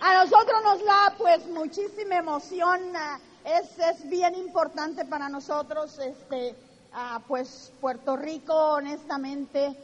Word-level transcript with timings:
A 0.00 0.24
nosotros 0.24 0.62
nos 0.62 0.84
da 0.84 1.14
pues 1.18 1.44
muchísima 1.46 2.16
emoción, 2.16 2.94
ah, 2.94 3.18
es, 3.44 3.78
es 3.80 4.08
bien 4.08 4.36
importante 4.36 5.04
para 5.04 5.28
nosotros, 5.28 5.98
este, 5.98 6.54
ah, 6.92 7.20
pues 7.26 7.72
Puerto 7.80 8.16
Rico 8.16 8.54
honestamente, 8.54 9.76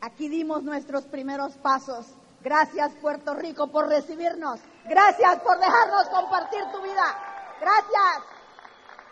aquí 0.00 0.28
dimos 0.28 0.64
nuestros 0.64 1.04
primeros 1.04 1.52
pasos. 1.52 2.06
Gracias 2.42 2.92
Puerto 3.00 3.34
Rico 3.34 3.68
por 3.68 3.86
recibirnos, 3.86 4.58
gracias 4.86 5.38
por 5.40 5.56
dejarnos 5.60 6.08
compartir 6.08 6.64
tu 6.72 6.82
vida, 6.82 7.04
gracias. 7.60 8.24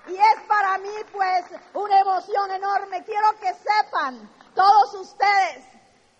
Y 0.08 0.14
es 0.14 0.46
para 0.48 0.78
mí 0.78 0.94
pues 1.12 1.44
una 1.74 2.00
emoción 2.00 2.50
enorme, 2.50 3.04
quiero 3.04 3.28
que 3.40 3.54
sepan 3.54 4.28
todos 4.56 4.94
ustedes 4.94 5.64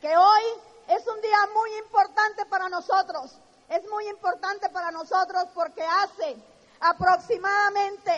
que 0.01 0.17
hoy 0.17 0.43
es 0.87 1.05
un 1.09 1.21
día 1.23 1.39
muy 1.55 1.75
importante 1.79 2.47
para 2.47 2.69
nosotros 2.69 3.37
es 3.69 3.89
muy 3.89 4.09
importante 4.09 4.69
para 4.71 4.91
nosotros 4.91 5.45
porque 5.55 5.83
hace 5.83 6.37
aproximadamente 6.81 8.11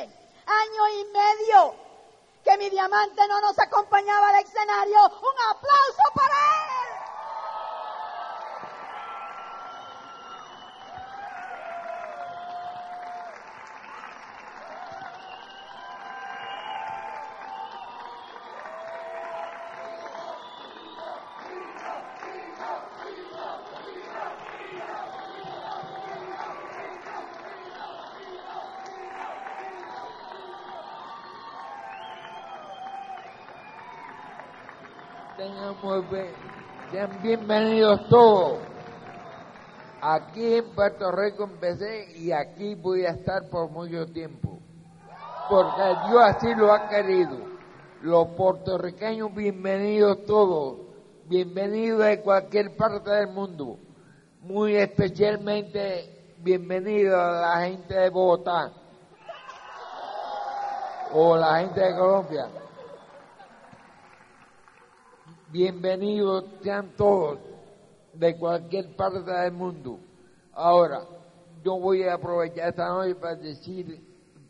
año 0.47 0.89
y 1.01 1.05
medio 1.13 1.75
que 2.45 2.57
mi 2.57 2.71
diamante 2.71 3.21
no 3.29 3.41
nos 3.41 3.59
acompañaba 3.59 4.29
al 4.29 4.45
escenario. 4.45 4.99
Un 5.07 5.57
aplauso 5.57 6.03
para 6.15 6.35
él. 6.35 6.80
Sean 36.91 37.23
bienvenidos 37.23 38.09
todos. 38.09 38.59
Aquí 40.03 40.57
en 40.57 40.71
Puerto 40.75 41.11
Rico 41.11 41.45
empecé 41.45 42.13
y 42.19 42.33
aquí 42.33 42.75
voy 42.75 43.07
a 43.07 43.11
estar 43.11 43.49
por 43.49 43.71
mucho 43.71 44.07
tiempo, 44.07 44.59
porque 45.49 45.83
Dios 46.09 46.23
así 46.25 46.55
lo 46.55 46.73
ha 46.73 46.89
querido. 46.89 47.39
Los 48.03 48.29
puertorriqueños 48.29 49.35
bienvenidos 49.35 50.25
todos, 50.27 50.79
bienvenidos 51.27 52.05
de 52.05 52.21
cualquier 52.21 52.77
parte 52.77 53.11
del 53.11 53.29
mundo, 53.29 53.79
muy 54.43 54.77
especialmente 54.77 56.35
bienvenidos 56.39 57.19
a 57.19 57.31
la 57.41 57.67
gente 57.67 57.95
de 57.95 58.11
Bogotá. 58.11 58.73
O 61.13 61.37
la 61.37 61.61
gente 61.61 61.81
de 61.81 61.97
Colombia 61.97 62.47
bienvenidos 65.53 66.45
sean 66.63 66.91
todos 66.97 67.39
de 68.13 68.37
cualquier 68.37 68.95
parte 68.95 69.21
del 69.21 69.53
mundo. 69.53 69.99
Ahora, 70.53 71.03
yo 71.65 71.79
voy 71.79 72.05
a 72.05 72.15
aprovechar 72.15 72.69
esta 72.69 72.89
noche 72.89 73.15
para 73.17 73.35
decir, 73.35 74.01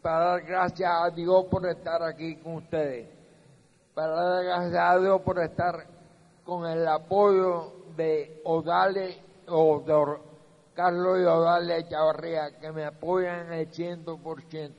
para 0.02 0.24
dar 0.24 0.42
gracias 0.42 0.90
a 0.92 1.10
Dios 1.10 1.46
por 1.46 1.66
estar 1.66 2.02
aquí 2.02 2.36
con 2.36 2.56
ustedes, 2.56 3.08
para 3.94 4.14
dar 4.14 4.44
gracias 4.44 4.82
a 4.82 4.98
Dios 4.98 5.20
por 5.22 5.38
estar 5.40 5.86
con 6.44 6.66
el 6.66 6.86
apoyo 6.86 7.72
de 7.96 8.40
Odale 8.44 9.22
o 9.48 9.80
de 9.80 10.18
Carlos 10.74 11.18
y 11.20 11.24
Odale 11.24 11.88
Chavarría, 11.88 12.58
que 12.58 12.72
me 12.72 12.84
apoyan 12.84 13.52
el 13.52 13.70
100%, 13.70 14.72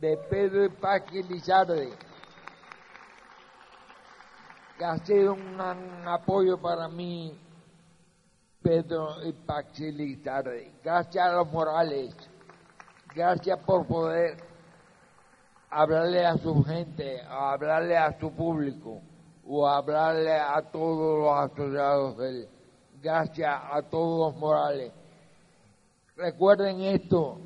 de 0.00 0.16
Pedro 0.28 0.64
y 0.64 0.68
Paqui 0.68 1.22
Lizarde 1.22 1.92
ha 4.84 4.98
sido 4.98 5.34
un 5.34 5.54
gran 5.54 6.08
apoyo 6.08 6.58
para 6.58 6.88
mí, 6.88 7.38
Pedro 8.62 9.22
y 9.24 9.32
Paxi 9.32 10.20
Gracias 10.82 11.26
a 11.26 11.32
los 11.32 11.52
Morales, 11.52 12.14
gracias 13.14 13.58
por 13.60 13.86
poder 13.86 14.36
hablarle 15.70 16.26
a 16.26 16.36
su 16.36 16.62
gente, 16.64 17.22
hablarle 17.22 17.96
a 17.96 18.18
su 18.18 18.32
público 18.32 19.00
o 19.46 19.66
hablarle 19.66 20.32
a 20.32 20.60
todos 20.62 21.18
los 21.18 21.50
asociados 21.50 22.18
de 22.18 22.28
él. 22.28 22.48
Gracias 23.00 23.60
a 23.70 23.82
todos 23.82 24.32
los 24.32 24.40
Morales. 24.40 24.92
Recuerden 26.16 26.80
esto, 26.82 27.38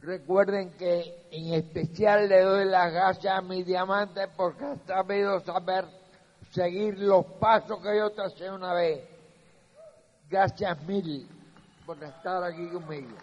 recuerden 0.00 0.70
que 0.76 1.26
en 1.30 1.54
especial 1.54 2.28
le 2.28 2.40
doy 2.42 2.64
las 2.64 2.92
gracias 2.92 3.38
a 3.38 3.40
mi 3.40 3.62
diamante 3.62 4.22
porque 4.36 4.64
ha 4.64 4.76
sabido 4.86 5.40
saber 5.40 5.99
seguir 6.50 6.98
los 6.98 7.24
pasos 7.38 7.80
que 7.80 7.96
yo 7.96 8.10
tracé 8.10 8.50
una 8.50 8.74
vez. 8.74 9.08
Gracias 10.28 10.82
mil 10.82 11.28
por 11.86 12.02
estar 12.02 12.42
aquí 12.44 12.68
conmigo. 12.68 13.16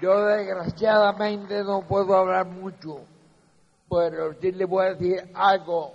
Yo 0.00 0.26
desgraciadamente 0.26 1.62
no 1.62 1.82
puedo 1.82 2.16
hablar 2.16 2.46
mucho, 2.46 3.02
pero 3.88 4.34
sí 4.40 4.50
le 4.50 4.64
voy 4.64 4.86
a 4.86 4.94
decir 4.94 5.30
algo 5.32 5.92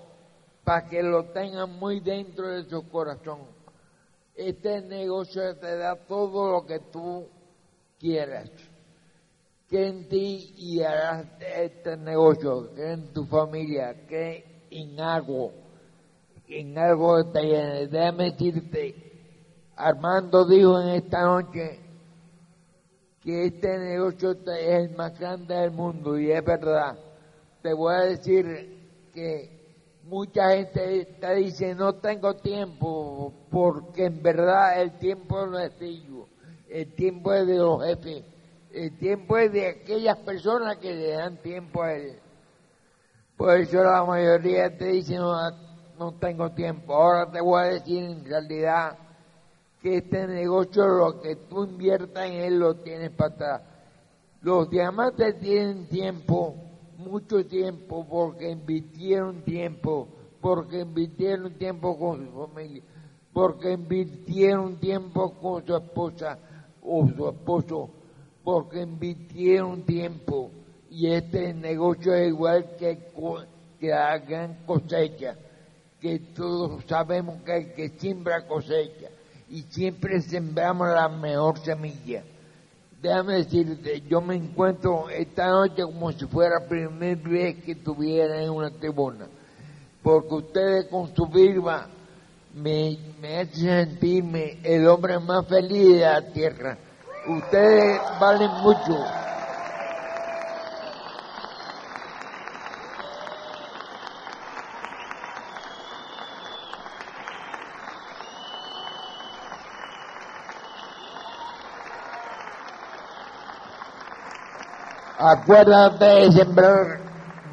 para 0.63 0.87
que 0.87 1.03
lo 1.03 1.25
tengan 1.25 1.77
muy 1.77 1.99
dentro 1.99 2.47
de 2.47 2.63
su 2.69 2.87
corazón. 2.89 3.39
Este 4.33 4.79
negocio 4.81 5.57
te 5.57 5.75
da 5.77 5.95
todo 5.95 6.51
lo 6.51 6.65
que 6.65 6.79
tú 6.79 7.27
quieras. 7.99 8.49
Que 9.69 9.87
en 9.87 10.07
ti 10.07 10.53
y 10.57 10.81
harás 10.81 11.25
este 11.39 11.97
negocio, 11.97 12.73
que 12.73 12.93
en 12.93 13.13
tu 13.13 13.25
familia, 13.25 14.07
que 14.07 14.65
en 14.71 14.99
algo, 14.99 15.51
en 16.47 16.77
algo 16.77 17.25
te 17.31 17.41
llene. 17.41 17.87
Déjame 17.87 18.31
decirte, 18.31 18.95
Armando 19.75 20.47
dijo 20.47 20.81
en 20.81 20.89
esta 20.89 21.21
noche 21.23 21.79
que 23.21 23.45
este 23.47 23.77
negocio 23.77 24.31
es 24.31 24.47
el 24.47 24.95
más 24.95 25.19
grande 25.19 25.53
del 25.53 25.71
mundo 25.71 26.17
y 26.17 26.31
es 26.31 26.43
verdad. 26.45 26.97
Te 27.61 27.73
voy 27.73 27.93
a 27.93 28.05
decir 28.05 28.77
que 29.13 29.57
mucha 30.03 30.51
gente 30.51 31.17
te 31.19 31.35
dice 31.35 31.75
no 31.75 31.95
tengo 31.95 32.35
tiempo 32.35 33.33
porque 33.51 34.05
en 34.05 34.23
verdad 34.23 34.81
el 34.81 34.97
tiempo 34.97 35.45
no 35.45 35.59
es 35.59 35.77
tuyo 35.77 36.27
el 36.69 36.93
tiempo 36.93 37.33
es 37.33 37.47
de 37.47 37.57
los 37.57 37.83
jefes, 37.83 38.23
el 38.71 38.97
tiempo 38.97 39.37
es 39.37 39.51
de 39.51 39.67
aquellas 39.67 40.17
personas 40.19 40.77
que 40.77 40.93
le 40.93 41.11
dan 41.11 41.37
tiempo 41.37 41.83
a 41.83 41.93
él. 41.93 42.19
Por 43.35 43.55
eso 43.57 43.83
la 43.83 44.03
mayoría 44.03 44.75
te 44.75 44.85
dice 44.85 45.15
no, 45.15 45.33
no 45.97 46.13
tengo 46.13 46.51
tiempo. 46.51 46.93
Ahora 46.93 47.31
te 47.31 47.41
voy 47.41 47.61
a 47.61 47.65
decir 47.67 48.03
en 48.03 48.25
realidad 48.25 48.97
que 49.81 49.97
este 49.97 50.27
negocio, 50.27 50.87
lo 50.87 51.21
que 51.21 51.35
tú 51.35 51.63
inviertas 51.63 52.25
en 52.25 52.33
él, 52.33 52.59
lo 52.59 52.75
tienes 52.77 53.11
para 53.11 53.33
atrás. 53.33 53.61
Los 54.41 54.69
diamantes 54.69 55.39
tienen 55.39 55.87
tiempo, 55.87 56.55
mucho 56.97 57.45
tiempo, 57.45 58.05
porque 58.09 58.49
invirtieron 58.49 59.43
tiempo, 59.43 60.07
porque 60.41 60.81
invirtieron 60.81 61.53
tiempo 61.57 61.97
con 61.97 62.25
su 62.25 62.47
familia, 62.47 62.83
porque 63.33 63.73
invirtieron 63.73 64.79
tiempo 64.79 65.33
con 65.39 65.65
su 65.65 65.75
esposa, 65.75 66.39
o 66.87 67.07
su 67.07 67.29
esposo 67.29 67.89
porque 68.43 68.81
invirtieron 68.81 69.83
tiempo 69.83 70.49
y 70.89 71.07
este 71.07 71.53
negocio 71.53 72.13
es 72.13 72.29
igual 72.29 72.77
que, 72.79 72.97
que 73.77 73.87
la 73.87 74.17
gran 74.19 74.65
cosecha, 74.65 75.35
que 75.99 76.19
todos 76.33 76.83
sabemos 76.85 77.41
que 77.43 77.57
el 77.57 77.73
que 77.73 77.89
siembra 77.99 78.47
cosecha 78.47 79.09
y 79.49 79.63
siempre 79.63 80.21
sembramos 80.21 80.87
la 80.87 81.09
mejor 81.09 81.59
semilla. 81.59 82.23
Déjame 83.01 83.35
decirte, 83.35 84.01
yo 84.09 84.21
me 84.21 84.35
encuentro 84.35 85.09
esta 85.09 85.49
noche 85.49 85.83
como 85.83 86.11
si 86.13 86.25
fuera 86.25 86.61
la 86.61 86.67
primera 86.67 87.21
vez 87.29 87.63
que 87.63 87.73
estuviera 87.73 88.41
en 88.41 88.49
una 88.49 88.71
tribuna, 88.71 89.27
porque 90.01 90.33
ustedes 90.33 90.85
con 90.87 91.13
su 91.13 91.27
firma 91.27 91.87
me, 92.57 92.97
me 93.21 93.39
hace 93.39 93.85
sentirme 93.85 94.57
el 94.63 94.87
hombre 94.87 95.19
más 95.19 95.47
feliz 95.47 95.93
de 95.93 95.99
la 96.01 96.21
tierra. 96.33 96.77
Ustedes 97.27 98.01
valen 98.19 98.51
mucho. 98.61 98.97
Acuérdate 115.19 116.05
de 116.05 116.31
sembrar 116.31 117.06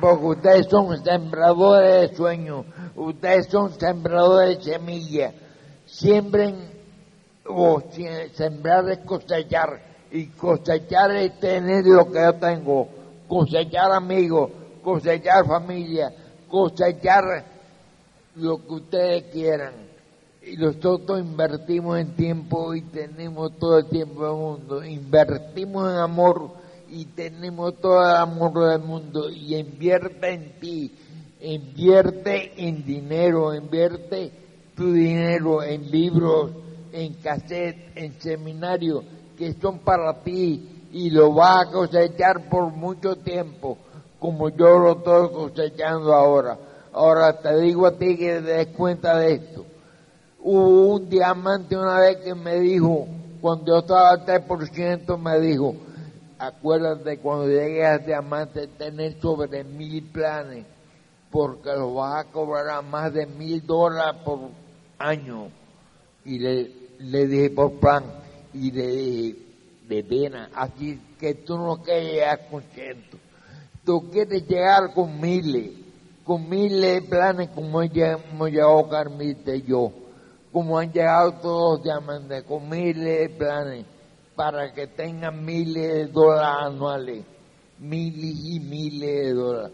porque 0.04 0.26
ustedes 0.26 0.66
son 0.66 1.02
sembradores 1.02 2.10
de 2.10 2.14
sueños, 2.14 2.66
ustedes 2.94 3.46
son 3.46 3.72
sembradores 3.80 4.58
de 4.58 4.72
semillas. 4.74 5.32
Siembren 5.86 6.56
o 7.46 7.82
sembrar 8.34 8.86
es 8.90 8.98
cosechar 8.98 9.80
y 10.10 10.26
cosechar 10.26 11.10
es 11.12 11.40
tener 11.40 11.86
lo 11.86 12.12
que 12.12 12.20
yo 12.20 12.34
tengo, 12.34 12.88
cosechar 13.26 13.92
amigos, 13.92 14.50
cosechar 14.82 15.46
familia, 15.46 16.12
cosechar 16.50 17.24
lo 18.36 18.58
que 18.58 18.74
ustedes 18.74 19.22
quieran. 19.32 19.72
Y 20.42 20.58
nosotros 20.58 21.18
invertimos 21.18 21.98
en 21.98 22.14
tiempo 22.14 22.74
y 22.74 22.82
tenemos 22.82 23.58
todo 23.58 23.78
el 23.78 23.86
tiempo 23.86 24.26
del 24.26 24.36
mundo. 24.36 24.84
Invertimos 24.84 25.90
en 25.90 25.96
amor 25.96 26.50
y 26.94 27.06
tenemos 27.06 27.80
todo 27.80 28.00
el 28.00 28.16
amor 28.16 28.52
del 28.68 28.80
mundo. 28.80 29.28
Y 29.28 29.56
invierte 29.56 30.32
en 30.32 30.60
ti, 30.60 30.94
invierte 31.40 32.52
en 32.56 32.84
dinero, 32.84 33.52
invierte 33.52 34.30
tu 34.76 34.92
dinero 34.92 35.62
en 35.62 35.90
libros, 35.90 36.52
en 36.92 37.14
cassette, 37.14 37.96
en 37.96 38.12
seminarios 38.20 39.04
que 39.36 39.52
son 39.54 39.80
para 39.80 40.22
ti 40.22 40.86
y 40.92 41.10
lo 41.10 41.32
vas 41.32 41.66
a 41.66 41.70
cosechar 41.72 42.48
por 42.48 42.70
mucho 42.70 43.16
tiempo 43.16 43.76
como 44.20 44.48
yo 44.48 44.78
lo 44.78 44.92
estoy 44.92 45.28
cosechando 45.30 46.14
ahora. 46.14 46.56
Ahora 46.92 47.36
te 47.40 47.60
digo 47.60 47.86
a 47.86 47.98
ti 47.98 48.16
que 48.16 48.40
te 48.40 48.42
des 48.42 48.66
cuenta 48.68 49.18
de 49.18 49.34
esto. 49.34 49.66
Hubo 50.40 50.94
un 50.94 51.08
diamante 51.08 51.76
una 51.76 51.98
vez 51.98 52.18
que 52.18 52.34
me 52.34 52.60
dijo, 52.60 53.06
cuando 53.40 53.66
yo 53.66 53.78
estaba 53.80 54.10
al 54.12 54.24
3%, 54.24 55.18
me 55.18 55.40
dijo, 55.40 55.74
acuérdate 56.38 57.18
cuando 57.18 57.48
llegues 57.48 57.86
a 57.86 57.98
diamante 57.98 58.66
tener 58.66 59.20
sobre 59.20 59.64
mil 59.64 60.02
planes, 60.04 60.64
porque 61.30 61.70
lo 61.70 61.94
vas 61.94 62.24
a 62.24 62.30
cobrar 62.30 62.68
a 62.70 62.82
más 62.82 63.12
de 63.12 63.26
mil 63.26 63.64
dólares 63.66 64.20
por 64.24 64.50
año. 64.98 65.48
Y 66.24 66.38
le, 66.38 66.70
le 66.98 67.26
dije 67.26 67.50
por 67.50 67.72
plan, 67.74 68.04
y 68.52 68.70
le 68.70 68.86
dije, 68.86 69.38
de 69.88 70.02
pena, 70.02 70.48
así 70.54 70.98
que 71.18 71.34
tú 71.34 71.58
no 71.58 71.82
quieres 71.82 72.12
llegar 72.12 72.48
con 72.50 72.62
ciento. 72.74 73.18
Tú 73.84 74.10
quieres 74.10 74.46
llegar 74.48 74.94
con 74.94 75.20
miles, 75.20 75.72
con 76.24 76.48
miles 76.48 77.02
de 77.02 77.02
planes 77.02 77.50
como 77.50 77.82
hemos 77.82 78.50
llegado 78.50 78.88
Carmita 78.88 79.54
y 79.54 79.62
yo, 79.62 79.92
como 80.52 80.78
han 80.78 80.90
llegado 80.90 81.34
todos 81.34 81.78
los 81.78 81.84
diamantes, 81.84 82.44
con 82.44 82.68
miles 82.68 83.18
de 83.18 83.28
planes 83.28 83.84
para 84.34 84.72
que 84.72 84.86
tengan 84.86 85.44
miles 85.44 85.74
de 85.74 86.06
dólares 86.06 86.56
anuales, 86.60 87.24
miles 87.78 88.44
y 88.44 88.60
miles 88.60 89.26
de 89.26 89.32
dólares. 89.32 89.72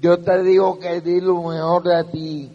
Yo 0.00 0.18
te 0.18 0.42
digo 0.42 0.78
que 0.78 1.00
di 1.00 1.20
lo 1.20 1.42
mejor 1.42 1.82
de 1.82 2.04
ti 2.12 2.52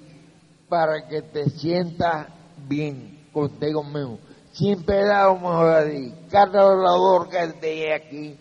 para 0.69 1.07
que 1.07 1.21
te 1.21 1.49
sientas 1.49 2.27
bien 2.67 3.27
contigo 3.33 3.83
mismo. 3.83 4.19
Siempre 4.51 5.05
da 5.05 5.25
lo 5.25 5.35
mejor 5.35 5.85
de 5.85 5.91
ti. 5.91 6.13
Cada 6.29 6.65
orador 6.65 7.29
que 7.29 7.43
esté 7.43 7.93
aquí 7.93 8.37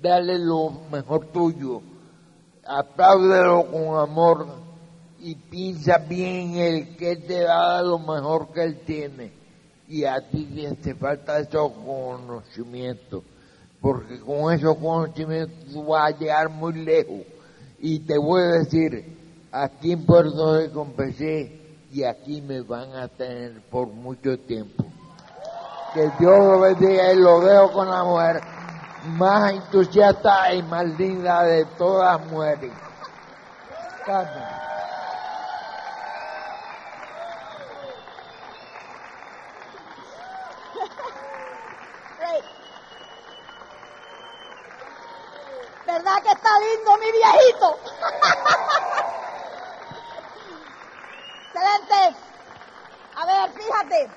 dale 0.00 0.38
lo 0.38 0.70
mejor 0.90 1.26
tuyo, 1.32 1.82
apláudelo 2.64 3.66
con 3.70 3.98
amor 3.98 4.46
y 5.18 5.34
piensa 5.34 5.98
bien 5.98 6.56
el 6.56 6.96
que 6.96 7.16
te 7.16 7.40
da 7.40 7.82
lo 7.82 7.98
mejor 7.98 8.52
que 8.52 8.62
él 8.62 8.80
tiene. 8.84 9.32
Y 9.88 10.04
a 10.04 10.20
ti 10.20 10.66
te 10.82 10.94
falta 10.94 11.38
esos 11.38 11.72
conocimientos, 11.72 13.22
porque 13.80 14.20
con 14.20 14.52
esos 14.52 14.76
conocimientos 14.76 15.86
vas 15.86 16.12
a 16.12 16.18
llegar 16.18 16.48
muy 16.48 16.72
lejos. 16.72 17.20
Y 17.78 18.00
te 18.00 18.18
voy 18.18 18.42
a 18.42 18.58
decir, 18.58 19.16
aquí 19.52 19.92
en 19.92 20.04
Puerto 20.04 20.58
Rico 20.58 20.82
empecé 20.82 21.60
y 21.92 22.02
aquí 22.02 22.40
me 22.40 22.62
van 22.62 22.92
a 22.94 23.08
tener 23.08 23.60
por 23.70 23.86
mucho 23.86 24.38
tiempo. 24.38 24.84
Que 25.94 26.10
Dios 26.18 26.38
lo 26.38 26.60
bendiga 26.60 27.12
y 27.12 27.16
lo 27.16 27.40
veo 27.40 27.72
con 27.72 27.88
la 27.88 28.02
mujer 28.02 28.40
más 29.06 29.52
entusiasta 29.52 30.52
y 30.52 30.62
más 30.62 30.84
linda 30.98 31.44
de 31.44 31.64
todas 31.78 32.18
las 32.20 32.30
mujeres. 32.30 32.72
¿Verdad 45.86 46.14
que 46.22 46.35
está 46.46 46.58
lindo 46.60 46.96
mi 46.98 47.12
viejito? 47.12 47.78
Excelente. 51.52 52.16
A 53.16 53.26
ver, 53.26 53.50
fíjate. 53.52 54.10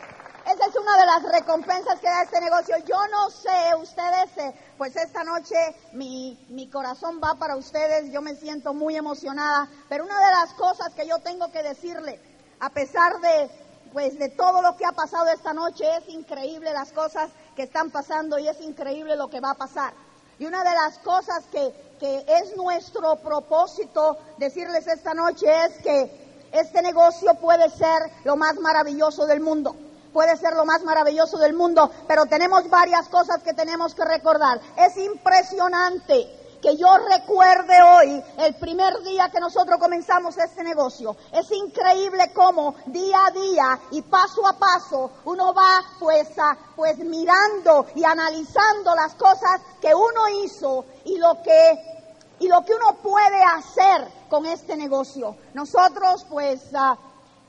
Esa 0.45 0.65
es 0.65 0.75
una 0.75 0.97
de 0.97 1.05
las 1.05 1.23
recompensas 1.31 1.99
que 1.99 2.07
da 2.07 2.23
este 2.23 2.41
negocio. 2.41 2.75
Yo 2.79 2.97
no 3.11 3.29
sé, 3.29 3.75
ustedes, 3.79 4.35
eh, 4.37 4.53
pues 4.79 4.95
esta 4.95 5.23
noche 5.23 5.55
mi, 5.93 6.43
mi 6.49 6.67
corazón 6.69 7.21
va 7.23 7.35
para 7.35 7.55
ustedes, 7.55 8.11
yo 8.11 8.21
me 8.21 8.35
siento 8.35 8.73
muy 8.73 8.95
emocionada, 8.95 9.69
pero 9.87 10.05
una 10.05 10.17
de 10.17 10.31
las 10.31 10.53
cosas 10.55 10.91
que 10.95 11.05
yo 11.07 11.19
tengo 11.19 11.51
que 11.51 11.61
decirle, 11.61 12.19
a 12.59 12.71
pesar 12.71 13.19
de, 13.19 13.51
pues 13.93 14.17
de 14.17 14.29
todo 14.29 14.63
lo 14.63 14.75
que 14.75 14.85
ha 14.85 14.91
pasado 14.91 15.27
esta 15.27 15.53
noche, 15.53 15.85
es 15.97 16.09
increíble 16.09 16.73
las 16.73 16.91
cosas 16.93 17.29
que 17.55 17.63
están 17.63 17.91
pasando 17.91 18.39
y 18.39 18.47
es 18.47 18.59
increíble 18.61 19.15
lo 19.17 19.29
que 19.29 19.41
va 19.41 19.51
a 19.51 19.55
pasar. 19.55 19.93
Y 20.39 20.45
una 20.45 20.63
de 20.63 20.71
las 20.73 20.97
cosas 20.99 21.43
que, 21.51 21.88
que 21.99 22.25
es 22.27 22.55
nuestro 22.55 23.17
propósito 23.17 24.17
decirles 24.37 24.87
esta 24.87 25.13
noche 25.13 25.47
es 25.65 25.83
que 25.83 26.49
este 26.51 26.81
negocio 26.81 27.35
puede 27.35 27.69
ser 27.69 28.01
lo 28.23 28.35
más 28.35 28.55
maravilloso 28.55 29.25
del 29.25 29.41
mundo 29.41 29.75
puede 30.13 30.35
ser 30.37 30.53
lo 30.53 30.65
más 30.65 30.83
maravilloso 30.83 31.37
del 31.37 31.53
mundo, 31.53 31.91
pero 32.07 32.25
tenemos 32.25 32.67
varias 32.67 33.07
cosas 33.09 33.43
que 33.43 33.53
tenemos 33.53 33.93
que 33.93 34.03
recordar. 34.03 34.59
Es 34.75 34.97
impresionante 34.97 36.38
que 36.61 36.75
yo 36.75 36.87
recuerde 36.97 37.81
hoy 37.81 38.23
el 38.37 38.55
primer 38.55 39.01
día 39.03 39.29
que 39.29 39.39
nosotros 39.39 39.79
comenzamos 39.79 40.37
este 40.37 40.63
negocio. 40.63 41.15
Es 41.31 41.51
increíble 41.51 42.31
cómo 42.33 42.75
día 42.85 43.19
a 43.27 43.31
día 43.31 43.79
y 43.91 44.01
paso 44.01 44.45
a 44.47 44.57
paso 44.57 45.11
uno 45.25 45.53
va 45.53 45.81
pues, 45.99 46.29
pues 46.75 46.97
mirando 46.99 47.87
y 47.95 48.03
analizando 48.03 48.95
las 48.95 49.15
cosas 49.15 49.61
que 49.81 49.93
uno 49.93 50.43
hizo 50.43 50.85
y 51.05 51.17
lo 51.17 51.41
que 51.41 51.99
y 52.39 52.47
lo 52.47 52.63
que 52.63 52.73
uno 52.73 52.95
puede 53.01 53.43
hacer 53.43 54.07
con 54.29 54.45
este 54.45 54.77
negocio. 54.77 55.35
Nosotros 55.53 56.25
pues 56.29 56.61
ah, 56.73 56.97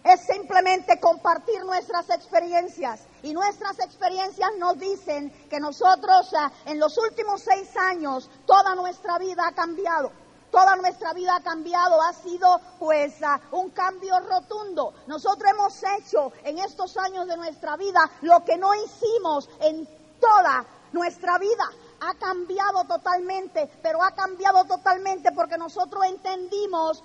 es 0.02 0.20
simplemente 0.26 0.98
compartir 0.98 1.64
nuestras 1.64 2.10
experiencias. 2.10 3.00
Y 3.22 3.32
nuestras 3.32 3.78
experiencias 3.78 4.50
nos 4.58 4.78
dicen 4.78 5.30
que 5.48 5.60
nosotros 5.60 6.32
ah, 6.34 6.50
en 6.66 6.78
los 6.78 6.96
últimos 6.98 7.42
seis 7.42 7.68
años 7.76 8.30
toda 8.46 8.74
nuestra 8.74 9.18
vida 9.18 9.46
ha 9.46 9.52
cambiado. 9.52 10.10
Toda 10.50 10.74
nuestra 10.76 11.12
vida 11.12 11.36
ha 11.36 11.42
cambiado, 11.42 12.02
ha 12.02 12.12
sido 12.12 12.60
pues 12.78 13.22
ah, 13.22 13.40
un 13.52 13.70
cambio 13.70 14.18
rotundo. 14.20 14.94
Nosotros 15.06 15.50
hemos 15.50 15.82
hecho 15.98 16.32
en 16.44 16.58
estos 16.58 16.96
años 16.96 17.26
de 17.26 17.36
nuestra 17.36 17.76
vida 17.76 18.00
lo 18.22 18.44
que 18.44 18.56
no 18.56 18.74
hicimos 18.74 19.48
en 19.60 19.86
toda 20.20 20.64
nuestra 20.92 21.38
vida 21.38 21.64
ha 22.00 22.14
cambiado 22.14 22.84
totalmente, 22.84 23.70
pero 23.82 24.02
ha 24.02 24.12
cambiado 24.12 24.64
totalmente 24.64 25.32
porque 25.32 25.58
nosotros 25.58 26.04
entendimos 26.06 27.02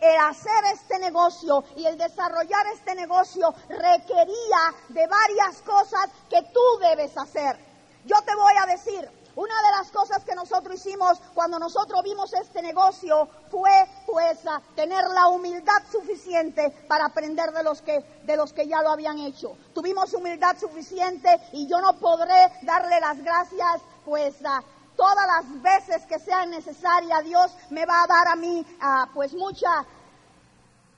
el 0.00 0.16
hacer 0.28 0.64
este 0.72 0.98
negocio 0.98 1.64
y 1.76 1.86
el 1.86 1.98
desarrollar 1.98 2.66
este 2.74 2.94
negocio 2.94 3.54
requería 3.68 4.74
de 4.88 5.06
varias 5.06 5.62
cosas 5.62 6.08
que 6.30 6.42
tú 6.52 6.60
debes 6.80 7.16
hacer. 7.16 7.56
Yo 8.04 8.16
te 8.24 8.34
voy 8.34 8.54
a 8.62 8.66
decir, 8.66 9.10
una 9.36 9.54
de 9.54 9.70
las 9.78 9.90
cosas 9.90 10.24
que 10.24 10.34
nosotros 10.34 10.76
hicimos 10.76 11.20
cuando 11.34 11.58
nosotros 11.58 12.02
vimos 12.02 12.32
este 12.32 12.62
negocio 12.62 13.28
fue 13.50 13.70
pues 14.06 14.38
tener 14.74 15.04
la 15.08 15.28
humildad 15.28 15.82
suficiente 15.92 16.70
para 16.88 17.06
aprender 17.06 17.52
de 17.52 17.62
los 17.62 17.82
que 17.82 18.02
de 18.22 18.36
los 18.36 18.54
que 18.54 18.66
ya 18.66 18.80
lo 18.80 18.90
habían 18.90 19.18
hecho. 19.18 19.58
Tuvimos 19.74 20.14
humildad 20.14 20.56
suficiente 20.58 21.28
y 21.52 21.66
yo 21.66 21.80
no 21.82 21.98
podré 21.98 22.50
darle 22.62 22.98
las 22.98 23.22
gracias 23.22 23.82
pues 24.06 24.36
todas 24.96 25.26
las 25.26 25.62
veces 25.62 26.06
que 26.06 26.18
sea 26.18 26.46
necesaria, 26.46 27.20
Dios 27.20 27.52
me 27.70 27.84
va 27.86 28.02
a 28.02 28.06
dar 28.06 28.28
a 28.28 28.36
mí 28.36 28.66
pues 29.14 29.32
mucha 29.34 29.84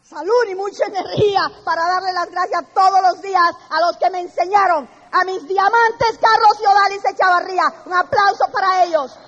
salud 0.02 0.44
y 0.48 0.54
mucha 0.54 0.86
energía 0.86 1.40
para 1.64 1.82
darle 1.86 2.12
las 2.12 2.30
gracias 2.30 2.64
todos 2.72 3.02
los 3.02 3.20
días 3.20 3.50
a 3.70 3.80
los 3.80 3.96
que 3.98 4.08
me 4.10 4.20
enseñaron, 4.20 4.88
a 5.12 5.24
mis 5.24 5.46
diamantes 5.46 6.18
Carlos 6.20 6.58
Yodalis 6.62 7.04
Echavarría. 7.04 7.74
Un 7.84 7.92
aplauso 7.92 8.46
para 8.52 8.84
ellos. 8.84 9.18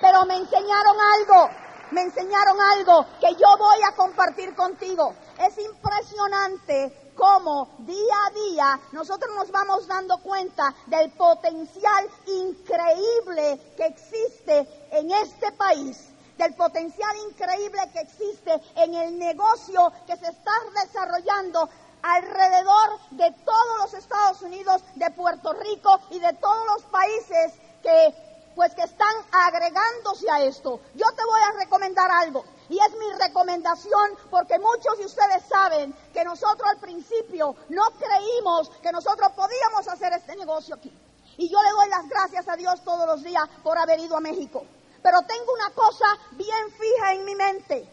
Pero 0.00 0.24
me 0.24 0.36
enseñaron 0.36 0.96
algo, 1.18 1.50
me 1.90 2.02
enseñaron 2.02 2.56
algo 2.72 3.06
que 3.20 3.34
yo 3.34 3.58
voy 3.58 3.82
a 3.86 3.94
compartir 3.96 4.54
contigo. 4.54 5.14
Es 5.38 5.58
impresionante 5.58 6.99
cómo 7.14 7.68
día 7.78 8.14
a 8.26 8.30
día 8.30 8.80
nosotros 8.92 9.34
nos 9.34 9.50
vamos 9.50 9.86
dando 9.86 10.18
cuenta 10.18 10.74
del 10.86 11.10
potencial 11.12 12.08
increíble 12.26 13.60
que 13.76 13.86
existe 13.86 14.68
en 14.92 15.10
este 15.10 15.52
país 15.52 16.10
del 16.40 16.54
potencial 16.54 17.14
increíble 17.28 17.80
que 17.92 18.00
existe 18.00 18.60
en 18.76 18.94
el 18.94 19.18
negocio 19.18 19.92
que 20.06 20.16
se 20.16 20.28
está 20.28 20.52
desarrollando 20.82 21.68
alrededor 22.02 22.98
de 23.10 23.30
todos 23.44 23.78
los 23.82 23.94
Estados 23.94 24.40
Unidos, 24.40 24.82
de 24.94 25.10
Puerto 25.10 25.52
Rico 25.52 26.00
y 26.10 26.18
de 26.18 26.32
todos 26.34 26.64
los 26.66 26.82
países 26.84 27.52
que 27.82 28.14
pues 28.54 28.74
que 28.74 28.82
están 28.82 29.14
agregándose 29.30 30.28
a 30.30 30.42
esto. 30.42 30.80
Yo 30.94 31.06
te 31.12 31.24
voy 31.24 31.40
a 31.40 31.58
recomendar 31.58 32.10
algo 32.10 32.44
y 32.70 32.78
es 32.78 32.92
mi 32.96 33.12
recomendación 33.18 34.16
porque 34.30 34.56
muchos 34.60 34.96
de 34.96 35.04
ustedes 35.04 35.42
saben 35.48 35.92
que 36.14 36.24
nosotros 36.24 36.68
al 36.70 36.78
principio 36.78 37.56
no 37.68 37.82
creímos 37.98 38.70
que 38.80 38.92
nosotros 38.92 39.32
podíamos 39.32 39.88
hacer 39.88 40.12
este 40.12 40.36
negocio 40.36 40.76
aquí. 40.76 40.96
Y 41.36 41.48
yo 41.48 41.60
le 41.60 41.70
doy 41.70 41.88
las 41.88 42.08
gracias 42.08 42.48
a 42.48 42.54
Dios 42.54 42.80
todos 42.84 43.06
los 43.06 43.24
días 43.24 43.42
por 43.64 43.76
haber 43.76 43.98
ido 43.98 44.16
a 44.16 44.20
México. 44.20 44.64
Pero 45.02 45.18
tengo 45.22 45.52
una 45.52 45.70
cosa 45.70 46.06
bien 46.32 46.70
fija 46.78 47.12
en 47.14 47.24
mi 47.24 47.34
mente, 47.34 47.88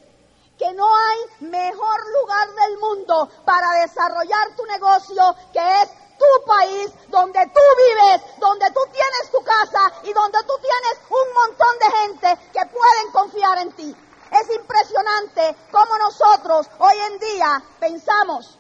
que 0.60 0.72
no 0.74 0.86
hay 0.86 1.48
mejor 1.48 2.00
lugar 2.22 2.48
del 2.50 2.78
mundo 2.78 3.30
para 3.46 3.82
desarrollar 3.82 4.56
tu 4.56 4.64
negocio 4.66 5.36
que 5.54 5.82
es 5.82 5.90
tu 6.20 6.46
país, 6.46 6.92
donde 7.08 7.40
tú 7.48 7.62
vives, 7.78 8.22
donde 8.38 8.70
tú 8.72 8.82
tienes 8.92 9.32
tu 9.32 9.44
casa 9.44 9.80
y 10.04 10.14
donde 10.14 10.38
tú 10.44 10.54
tienes 10.62 11.00
un 11.10 11.34
montón 11.34 11.80
de 11.80 11.98
gente 11.98 12.52
que 12.54 12.66
pueden 12.66 13.12
confiar 13.12 13.58
en 13.60 13.72
ti. 13.72 13.96
Es 14.32 14.56
impresionante 14.56 15.56
cómo 15.72 15.98
nosotros 15.98 16.68
hoy 16.80 16.96
en 17.12 17.20
día 17.20 17.64
pensamos 17.80 18.58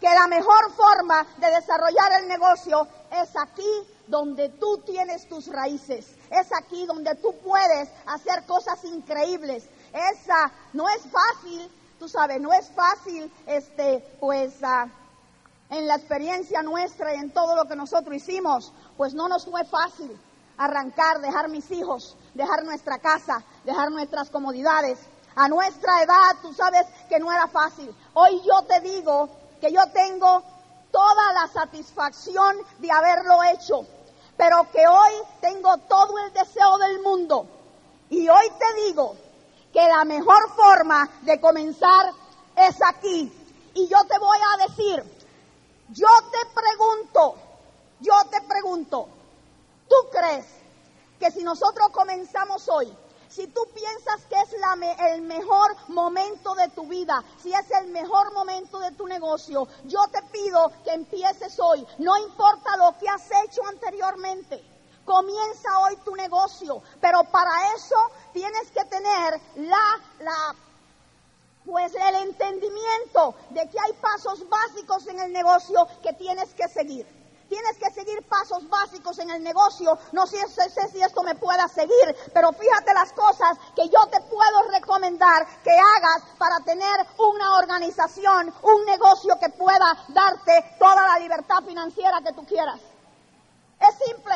que 0.00 0.08
la 0.08 0.26
mejor 0.28 0.72
forma 0.72 1.26
de 1.36 1.50
desarrollar 1.50 2.20
el 2.20 2.28
negocio 2.28 2.86
es 3.10 3.30
aquí 3.36 3.86
donde 4.06 4.48
tú 4.48 4.78
tienes 4.78 5.28
tus 5.28 5.46
raíces. 5.48 6.06
Es 6.30 6.48
aquí 6.56 6.86
donde 6.86 7.14
tú 7.16 7.34
puedes 7.44 7.88
hacer 8.06 8.44
cosas 8.46 8.82
increíbles. 8.84 9.68
Esa 9.92 10.50
no 10.72 10.88
es 10.88 11.02
fácil, 11.02 11.70
tú 11.98 12.08
sabes, 12.08 12.40
no 12.40 12.52
es 12.52 12.68
fácil, 12.70 13.30
este, 13.46 14.00
pues, 14.20 14.54
uh, 14.62 14.88
en 15.70 15.86
la 15.86 15.96
experiencia 15.96 16.62
nuestra 16.62 17.14
y 17.14 17.18
en 17.18 17.32
todo 17.32 17.54
lo 17.54 17.66
que 17.66 17.76
nosotros 17.76 18.14
hicimos, 18.14 18.72
pues 18.96 19.14
no 19.14 19.28
nos 19.28 19.44
fue 19.44 19.64
fácil 19.64 20.18
arrancar, 20.60 21.20
dejar 21.20 21.48
mis 21.48 21.70
hijos, 21.70 22.16
dejar 22.34 22.64
nuestra 22.64 22.98
casa, 22.98 23.42
dejar 23.64 23.90
nuestras 23.90 24.28
comodidades. 24.28 24.98
A 25.34 25.48
nuestra 25.48 26.02
edad, 26.02 26.36
tú 26.42 26.52
sabes 26.52 26.86
que 27.08 27.18
no 27.18 27.32
era 27.32 27.48
fácil. 27.48 27.94
Hoy 28.12 28.42
yo 28.44 28.62
te 28.66 28.80
digo 28.80 29.30
que 29.58 29.72
yo 29.72 29.80
tengo 29.90 30.42
toda 30.90 31.32
la 31.32 31.48
satisfacción 31.48 32.56
de 32.78 32.90
haberlo 32.90 33.42
hecho, 33.44 33.86
pero 34.36 34.70
que 34.70 34.86
hoy 34.86 35.12
tengo 35.40 35.78
todo 35.78 36.18
el 36.26 36.32
deseo 36.34 36.76
del 36.76 37.00
mundo. 37.00 37.46
Y 38.10 38.28
hoy 38.28 38.50
te 38.58 38.82
digo 38.86 39.16
que 39.72 39.88
la 39.88 40.04
mejor 40.04 40.50
forma 40.54 41.08
de 41.22 41.40
comenzar 41.40 42.12
es 42.56 42.76
aquí. 42.86 43.32
Y 43.72 43.88
yo 43.88 43.98
te 44.04 44.18
voy 44.18 44.38
a 44.52 44.66
decir, 44.68 45.04
yo 45.90 46.08
te 46.30 46.60
pregunto, 46.60 47.36
yo 48.00 48.14
te 48.30 48.42
pregunto, 48.42 49.08
¿tú 49.90 49.96
crees 50.10 50.46
que 51.18 51.30
si 51.32 51.42
nosotros 51.42 51.90
comenzamos 51.90 52.66
hoy, 52.68 52.96
si 53.28 53.46
tú 53.48 53.60
piensas 53.74 54.24
que 54.26 54.36
es 54.40 54.56
el 55.12 55.22
mejor 55.22 55.76
momento 55.88 56.54
de 56.54 56.68
tu 56.68 56.86
vida, 56.86 57.22
si 57.42 57.52
es 57.52 57.70
el 57.82 57.88
mejor 57.88 58.32
momento 58.32 58.78
de 58.78 58.92
tu 58.92 59.06
negocio, 59.06 59.68
yo 59.84 60.00
te 60.10 60.22
pido 60.32 60.72
que 60.84 60.92
empieces 60.92 61.58
hoy, 61.60 61.86
no 61.98 62.16
importa 62.16 62.76
lo 62.76 62.96
que 62.98 63.08
has 63.08 63.26
hecho 63.44 63.60
anteriormente. 63.66 64.64
Comienza 65.04 65.78
hoy 65.80 65.96
tu 66.04 66.14
negocio, 66.14 66.82
pero 67.00 67.24
para 67.24 67.74
eso 67.74 67.96
tienes 68.32 68.70
que 68.70 68.84
tener 68.84 69.40
la, 69.56 70.00
la 70.20 70.54
pues 71.64 71.92
el 71.94 72.14
entendimiento 72.28 73.34
de 73.50 73.68
que 73.68 73.78
hay 73.78 73.92
pasos 74.00 74.48
básicos 74.48 75.06
en 75.08 75.20
el 75.20 75.32
negocio 75.32 75.86
que 76.02 76.12
tienes 76.14 76.52
que 76.54 76.68
seguir. 76.68 77.19
Tienes 77.50 77.78
que 77.78 77.90
seguir 77.90 78.22
pasos 78.28 78.68
básicos 78.68 79.18
en 79.18 79.28
el 79.28 79.42
negocio. 79.42 79.98
No 80.12 80.24
sé, 80.24 80.38
si 80.92 81.02
esto 81.02 81.24
me 81.24 81.34
pueda 81.34 81.66
seguir, 81.66 82.16
pero 82.32 82.52
fíjate 82.52 82.94
las 82.94 83.12
cosas 83.12 83.58
que 83.74 83.88
yo 83.88 84.06
te 84.06 84.20
puedo 84.20 84.70
recomendar 84.70 85.44
que 85.64 85.72
hagas 85.72 86.22
para 86.38 86.60
tener 86.60 87.04
una 87.18 87.56
organización, 87.56 88.54
un 88.62 88.84
negocio 88.84 89.36
que 89.40 89.48
pueda 89.48 89.98
darte 90.10 90.76
toda 90.78 91.08
la 91.08 91.18
libertad 91.18 91.64
financiera 91.66 92.20
que 92.24 92.32
tú 92.34 92.46
quieras. 92.46 92.78
Es 93.80 93.96
simple, 94.06 94.34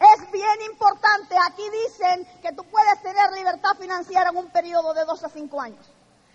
es 0.00 0.30
bien 0.32 0.62
importante. 0.72 1.36
Aquí 1.46 1.70
dicen 1.70 2.26
que 2.42 2.52
tú 2.52 2.64
puedes 2.64 3.00
tener 3.00 3.30
libertad 3.30 3.76
financiera 3.78 4.30
en 4.30 4.38
un 4.38 4.50
periodo 4.50 4.92
de 4.92 5.04
dos 5.04 5.22
a 5.22 5.28
cinco 5.28 5.60
años. 5.60 5.86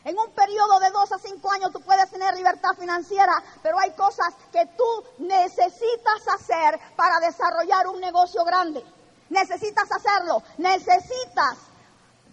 En 0.10 0.18
un 0.18 0.32
periodo 0.32 0.80
de 0.80 0.90
dos 0.90 1.12
a 1.12 1.20
cinco 1.20 1.52
años 1.52 1.72
tú 1.72 1.82
puedes 1.82 2.10
tener 2.10 2.34
libertad 2.34 2.72
financiera, 2.80 3.32
pero 3.62 3.78
hay 3.78 3.92
cosas 3.92 4.34
que 4.52 4.66
tú 4.76 5.04
necesitas 5.20 6.28
hacer 6.34 6.80
para 6.96 7.20
desarrollar 7.20 7.86
un 7.88 8.00
negocio 8.00 8.44
grande. 8.44 8.84
Necesitas 9.30 9.88
hacerlo. 9.92 10.42
Necesitas 10.58 11.60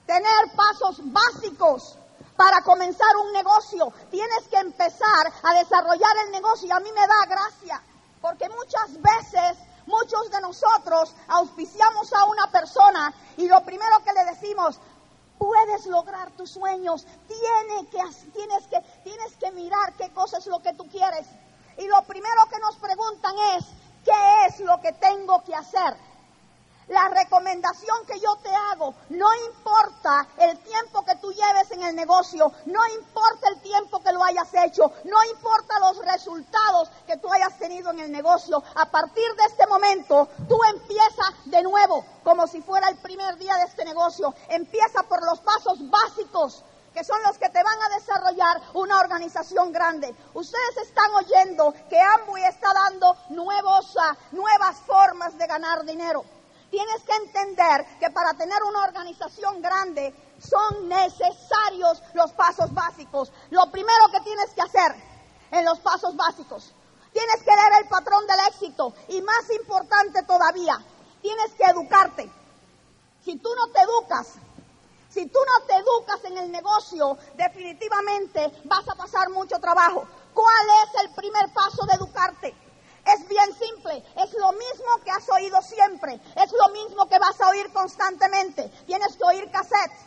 tener 0.06 0.56
pasos 0.56 1.00
básicos 1.12 1.98
para 2.34 2.62
comenzar 2.62 3.14
un 3.18 3.30
negocio. 3.34 3.92
Tienes 4.10 4.48
que 4.48 4.56
empezar 4.56 5.30
a 5.42 5.52
desarrollar 5.52 6.16
el 6.24 6.30
negocio 6.32 6.68
y 6.68 6.70
a 6.70 6.80
mí 6.80 6.90
me 6.92 7.06
da 7.06 7.26
gracia, 7.28 7.82
porque 8.22 8.48
muchas 8.48 8.90
veces 9.02 9.58
muchos 9.84 10.30
de 10.30 10.40
nosotros 10.40 11.14
auspiciamos 11.28 12.10
a 12.14 12.24
una 12.24 12.50
persona 12.50 13.12
y 13.36 13.46
lo 13.48 13.62
primero 13.64 14.02
que 14.02 14.14
le 14.14 14.24
decimos, 14.24 14.80
puedes 15.38 15.86
lograr 15.86 16.30
tus 16.32 16.50
sueños. 16.50 17.06
Tienes 17.26 17.88
que, 17.90 18.30
tienes, 18.32 18.66
que, 18.66 18.80
tienes 19.02 19.36
que 19.36 19.50
mirar 19.52 19.94
qué 19.94 20.10
cosa 20.10 20.38
es 20.38 20.46
lo 20.46 20.60
que 20.60 20.74
tú 20.74 20.88
quieres. 20.88 21.26
Y 21.78 21.86
lo 21.86 22.02
primero 22.02 22.46
que 22.50 22.58
nos 22.58 22.76
preguntan 22.76 23.34
es, 23.56 23.64
¿qué 24.04 24.46
es 24.48 24.60
lo 24.60 24.80
que 24.80 24.92
tengo 24.92 25.42
que 25.44 25.54
hacer? 25.54 25.96
La 26.88 27.08
recomendación 27.08 28.06
que 28.06 28.20
yo 28.20 28.36
te 28.36 28.54
hago, 28.54 28.94
no 29.10 29.26
importa 29.48 30.28
el 30.38 30.56
en 31.76 31.82
el 31.82 31.96
negocio, 31.96 32.52
no 32.66 32.80
importa 32.88 33.48
el 33.48 33.60
tiempo 33.60 34.00
que 34.00 34.12
lo 34.12 34.24
hayas 34.24 34.48
hecho, 34.54 34.90
no 35.04 35.24
importa 35.24 35.78
los 35.80 35.98
resultados 35.98 36.90
que 37.06 37.16
tú 37.18 37.32
hayas 37.32 37.58
tenido 37.58 37.90
en 37.90 38.00
el 38.00 38.12
negocio, 38.12 38.62
a 38.74 38.90
partir 38.90 39.28
de 39.36 39.44
este 39.44 39.66
momento 39.66 40.28
tú 40.48 40.58
empiezas 40.74 41.34
de 41.44 41.62
nuevo, 41.62 42.04
como 42.24 42.46
si 42.46 42.60
fuera 42.62 42.88
el 42.88 42.96
primer 42.98 43.36
día 43.36 43.54
de 43.56 43.64
este 43.64 43.84
negocio, 43.84 44.34
empieza 44.48 45.02
por 45.04 45.24
los 45.24 45.40
pasos 45.40 45.78
básicos 45.90 46.64
que 46.92 47.04
son 47.04 47.22
los 47.26 47.36
que 47.36 47.50
te 47.50 47.62
van 47.62 47.78
a 47.78 47.94
desarrollar 47.94 48.62
una 48.72 48.98
organización 48.98 49.70
grande. 49.70 50.16
Ustedes 50.32 50.78
están 50.78 51.14
oyendo 51.14 51.74
que 51.90 52.00
Amway 52.00 52.44
está 52.44 52.72
dando 52.72 53.14
nuevos, 53.28 53.94
uh, 53.96 54.34
nuevas 54.34 54.78
formas 54.78 55.36
de 55.36 55.46
ganar 55.46 55.84
dinero. 55.84 56.24
Tienes 56.70 57.02
que 57.02 57.12
entender 57.12 57.86
que 58.00 58.10
para 58.10 58.32
tener 58.32 58.62
una 58.62 58.84
organización 58.84 59.60
grande 59.60 60.14
son 60.38 60.88
necesarios 60.88 62.02
los 62.14 62.32
pasos 62.32 62.72
básicos. 62.72 63.32
Lo 63.50 63.70
primero 63.70 64.08
que 64.12 64.20
tienes 64.20 64.50
que 64.54 64.62
hacer 64.62 64.94
en 65.50 65.64
los 65.64 65.78
pasos 65.80 66.16
básicos, 66.16 66.72
tienes 67.12 67.42
que 67.42 67.50
leer 67.50 67.82
el 67.82 67.88
patrón 67.88 68.26
del 68.26 68.40
éxito 68.48 68.94
y 69.08 69.22
más 69.22 69.50
importante 69.50 70.22
todavía, 70.24 70.78
tienes 71.22 71.52
que 71.54 71.64
educarte. 71.64 72.30
Si 73.24 73.36
tú 73.36 73.48
no 73.56 73.68
te 73.68 73.80
educas, 73.80 74.34
si 75.08 75.26
tú 75.26 75.38
no 75.38 75.66
te 75.66 75.74
educas 75.76 76.24
en 76.24 76.38
el 76.38 76.52
negocio, 76.52 77.16
definitivamente 77.36 78.52
vas 78.64 78.86
a 78.88 78.94
pasar 78.94 79.30
mucho 79.30 79.58
trabajo. 79.58 80.06
¿Cuál 80.34 80.66
es 80.84 81.02
el 81.02 81.14
primer 81.14 81.52
paso 81.52 81.86
de 81.86 81.94
educarte? 81.94 82.54
Es 83.06 83.28
bien 83.28 83.54
simple, 83.54 84.04
es 84.16 84.32
lo 84.34 84.52
mismo 84.52 85.02
que 85.04 85.10
has 85.10 85.28
oído 85.30 85.62
siempre, 85.62 86.20
es 86.34 86.52
lo 86.52 86.68
mismo 86.72 87.08
que 87.08 87.18
vas 87.18 87.40
a 87.40 87.48
oír 87.48 87.72
constantemente. 87.72 88.68
Tienes 88.84 89.16
que 89.16 89.24
oír 89.24 89.50
cassettes, 89.50 90.05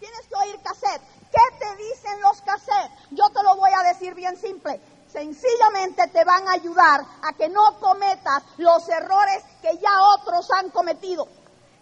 tienes 0.00 0.26
que 0.26 0.34
oír 0.34 0.60
cassettes. 0.62 1.06
¿Qué 1.30 1.58
te 1.58 1.76
dicen 1.76 2.20
los 2.22 2.40
cassettes? 2.42 2.90
Yo 3.10 3.28
te 3.28 3.42
lo 3.44 3.54
voy 3.56 3.70
a 3.72 3.92
decir 3.92 4.14
bien 4.14 4.36
simple. 4.36 4.80
Sencillamente 5.12 6.08
te 6.08 6.24
van 6.24 6.48
a 6.48 6.52
ayudar 6.52 7.04
a 7.22 7.32
que 7.34 7.48
no 7.48 7.78
cometas 7.78 8.42
los 8.56 8.88
errores 8.88 9.44
que 9.60 9.76
ya 9.78 9.90
otros 10.16 10.50
han 10.52 10.70
cometido. 10.70 11.28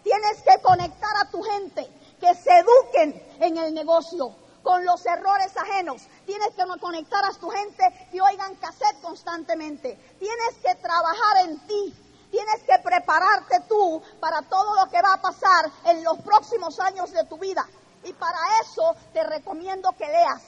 Tienes 0.03 0.41
que 0.43 0.61
conectar 0.61 1.15
a 1.17 1.29
tu 1.29 1.41
gente, 1.41 1.89
que 2.19 2.35
se 2.35 2.51
eduquen 2.57 3.37
en 3.39 3.57
el 3.57 3.73
negocio 3.73 4.35
con 4.63 4.83
los 4.83 5.05
errores 5.05 5.55
ajenos. 5.57 6.01
Tienes 6.25 6.49
que 6.49 6.63
conectar 6.79 7.23
a 7.23 7.33
tu 7.33 7.49
gente 7.49 8.09
y 8.11 8.19
oigan 8.19 8.55
cassette 8.55 9.01
constantemente. 9.01 9.95
Tienes 10.19 10.55
que 10.63 10.75
trabajar 10.75 11.45
en 11.45 11.59
ti. 11.67 11.95
Tienes 12.31 12.61
que 12.63 12.77
prepararte 12.83 13.61
tú 13.67 14.01
para 14.19 14.41
todo 14.43 14.75
lo 14.75 14.89
que 14.91 15.01
va 15.01 15.13
a 15.13 15.21
pasar 15.21 15.71
en 15.85 16.03
los 16.03 16.19
próximos 16.19 16.79
años 16.79 17.11
de 17.11 17.23
tu 17.25 17.37
vida. 17.37 17.67
Y 18.03 18.13
para 18.13 18.37
eso 18.61 18.95
te 19.13 19.23
recomiendo 19.23 19.91
que 19.93 20.07
leas. 20.07 20.41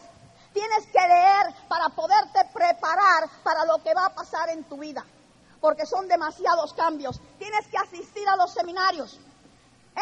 Tienes 0.53 0.86
que 0.88 1.00
leer 1.00 1.53
para 1.67 1.89
poderte 1.89 2.46
preparar 2.53 3.29
para 3.43 3.65
lo 3.65 3.81
que 3.81 3.93
va 3.93 4.05
a 4.05 4.13
pasar 4.13 4.50
en 4.50 4.63
tu 4.65 4.77
vida. 4.77 5.05
Porque 5.60 5.86
son 5.86 6.08
demasiados 6.08 6.74
cambios. 6.74 7.20
Tienes 7.38 7.67
que 7.67 7.77
asistir 7.77 8.27
a 8.27 8.36
los 8.36 8.53
seminarios. 8.53 9.20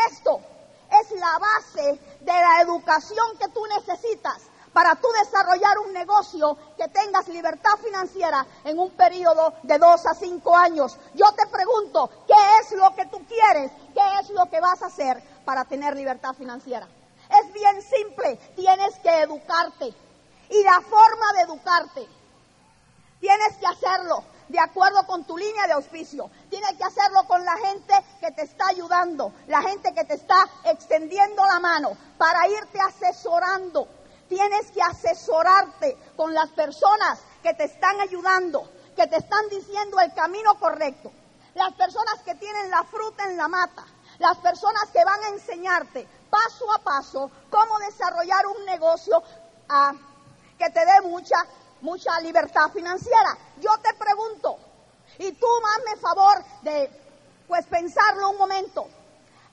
Esto 0.10 0.40
es 1.02 1.20
la 1.20 1.38
base 1.38 2.00
de 2.22 2.34
la 2.34 2.62
educación 2.62 3.38
que 3.38 3.48
tú 3.50 3.62
necesitas 3.68 4.42
para 4.74 4.96
tú 4.96 5.08
desarrollar 5.24 5.80
un 5.80 5.94
negocio 5.94 6.58
que 6.78 6.88
tengas 6.88 7.28
libertad 7.28 7.78
financiera 7.84 8.46
en 8.64 8.80
un 8.80 8.92
periodo 8.92 9.54
de 9.64 9.78
dos 9.78 10.06
a 10.06 10.14
cinco 10.14 10.56
años. 10.56 10.98
Yo 11.16 11.32
te 11.34 11.48
pregunto, 11.48 12.10
¿qué 12.28 12.34
es 12.62 12.72
lo 12.74 12.96
que 12.96 13.06
tú 13.08 13.26
quieres? 13.28 13.72
¿Qué 13.94 14.20
es 14.22 14.30
lo 14.30 14.46
que 14.50 14.60
vas 14.60 14.82
a 14.82 14.88
hacer 14.88 15.22
para 15.44 15.66
tener 15.66 15.96
libertad 15.96 16.34
financiera? 16.34 16.88
Es 17.40 17.54
bien 17.54 17.82
simple, 17.82 18.36
tienes 18.56 18.96
que 19.00 19.22
educarte. 19.22 19.94
Y 20.50 20.64
la 20.64 20.82
forma 20.82 21.34
de 21.36 21.42
educarte, 21.42 22.08
tienes 23.20 23.58
que 23.58 23.68
hacerlo 23.68 24.24
de 24.48 24.60
acuerdo 24.60 25.06
con 25.06 25.24
tu 25.26 25.38
línea 25.38 25.68
de 25.68 25.74
auspicio. 25.74 26.30
Tienes 26.50 26.72
que 26.76 26.84
hacerlo 26.84 27.28
con 27.28 27.46
la 27.46 27.56
gente 27.58 27.94
que 28.20 28.32
te 28.32 28.42
está 28.44 28.68
ayudando, 28.68 29.32
la 29.48 29.62
gente 29.62 29.94
que 29.94 30.06
te 30.06 30.16
está 30.16 30.50
extendiendo 30.66 31.46
la 31.46 31.60
mano 31.60 31.96
para 32.18 32.48
irte 32.48 32.80
asesorando 32.80 33.88
Tienes 34.30 34.70
que 34.72 34.82
asesorarte 34.82 35.98
con 36.16 36.34
las 36.36 36.52
personas 36.52 37.20
que 37.42 37.56
te 37.56 37.64
están 37.64 38.00
ayudando, 38.00 38.72
que 38.96 39.08
te 39.08 39.18
están 39.18 39.50
diciendo 39.50 40.00
el 40.00 40.14
camino 40.14 40.54
correcto. 40.60 41.12
Las 41.56 41.74
personas 41.74 42.22
que 42.24 42.36
tienen 42.36 42.70
la 42.70 42.84
fruta 42.84 43.24
en 43.26 43.36
la 43.36 43.48
mata, 43.48 43.84
las 44.20 44.38
personas 44.38 44.84
que 44.94 45.04
van 45.04 45.24
a 45.24 45.30
enseñarte 45.30 46.08
paso 46.30 46.72
a 46.74 46.80
paso 46.80 47.32
cómo 47.50 47.80
desarrollar 47.80 48.46
un 48.48 48.66
negocio 48.66 49.22
ah, 49.68 49.94
que 50.58 50.70
te 50.70 50.80
dé 50.80 51.02
mucha, 51.04 51.38
mucha 51.82 52.20
libertad 52.22 52.70
financiera. 52.72 53.38
Yo 53.58 53.72
te 53.82 53.94
pregunto, 53.94 54.58
y 55.18 55.32
tú 55.34 55.48
hazme 55.76 56.02
favor 56.02 56.44
de 56.62 56.90
pues 57.48 57.66
pensarlo 57.66 58.30
un 58.30 58.38
momento, 58.38 58.88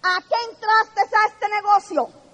¿a 0.03 0.19
qué 0.21 0.51
entraste 0.51 1.17
a 1.17 1.27
este 1.27 1.49
negocio? 1.49 2.27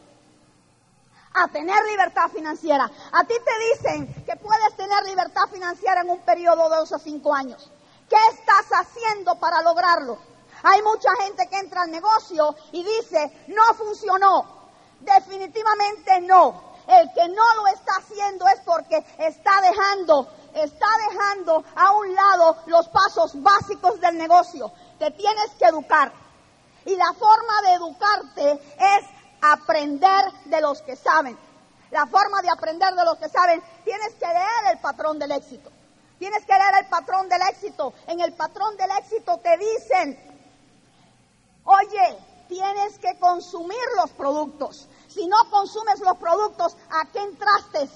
a 1.35 1.49
tener 1.49 1.83
libertad 1.87 2.29
financiera. 2.29 2.85
A 2.85 3.25
ti 3.25 3.35
te 3.43 3.89
dicen 3.89 4.25
que 4.25 4.37
puedes 4.37 4.77
tener 4.77 5.03
libertad 5.05 5.47
financiera 5.51 6.03
en 6.03 6.11
un 6.11 6.21
periodo 6.21 6.69
de 6.69 6.77
dos 6.77 6.93
a 6.93 6.99
cinco 6.99 7.35
años. 7.35 7.71
¿Qué 8.09 8.17
estás 8.33 8.67
haciendo 8.71 9.39
para 9.39 9.63
lograrlo? 9.63 10.19
Hay 10.63 10.83
mucha 10.83 11.11
gente 11.23 11.49
que 11.49 11.59
entra 11.59 11.83
al 11.83 11.91
negocio 11.91 12.55
y 12.73 12.85
dice, 12.85 13.45
no 13.49 13.63
funcionó. 13.75 14.63
Definitivamente 15.01 16.21
no. 16.21 16.73
El 16.87 17.13
que 17.13 17.29
no 17.29 17.55
lo 17.57 17.67
está 17.69 17.93
haciendo 17.99 18.47
es 18.49 18.61
porque 18.65 18.97
está 19.19 19.61
dejando, 19.61 20.29
está 20.55 20.87
dejando 21.11 21.65
a 21.75 21.93
un 21.93 22.15
lado 22.15 22.57
los 22.67 22.89
pasos 22.89 23.41
básicos 23.43 24.01
del 24.01 24.19
negocio. 24.19 24.73
Te 24.99 25.11
tienes 25.13 25.51
que 25.59 25.67
educar. 25.67 26.13
Y 26.85 26.97
la 26.97 27.13
forma 27.13 27.63
de 27.63 27.73
educarte 27.75 28.53
es 28.79 29.05
aprender 29.41 30.33
de 30.47 30.61
los 30.61 30.83
que 30.83 30.97
saben. 30.97 31.39
La 31.91 32.07
forma 32.07 32.41
de 32.43 32.51
aprender 32.51 32.95
de 32.95 33.05
los 33.05 33.19
que 33.19 33.29
saben, 33.29 33.63
tienes 33.85 34.15
que 34.15 34.27
leer 34.27 34.73
el 34.73 34.79
patrón 34.79 35.19
del 35.19 35.33
éxito. 35.33 35.71
Tienes 36.19 36.45
que 36.45 36.53
leer 36.53 36.75
el 36.81 36.87
patrón 36.87 37.29
del 37.29 37.43
éxito. 37.51 37.93
En 38.07 38.21
el 38.21 38.33
patrón 38.33 38.77
del 38.77 38.91
éxito 38.93 39.39
te 39.39 39.57
dicen, 39.59 40.32
oye, 41.65 42.19
tienes 42.49 42.99
que 42.99 43.19
consumir 43.19 43.79
los 43.97 44.11
productos. 44.13 44.89
Si 45.09 45.27
no 45.27 45.37
consumes 45.51 46.01
los 46.01 46.17
productos, 46.17 46.77
¿a 46.91 47.11
qué 47.11 47.21
entraste? 47.21 47.89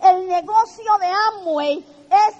El 0.00 0.26
negocio 0.28 0.98
de 1.00 1.06
Amway 1.06 1.78
es 2.10 2.36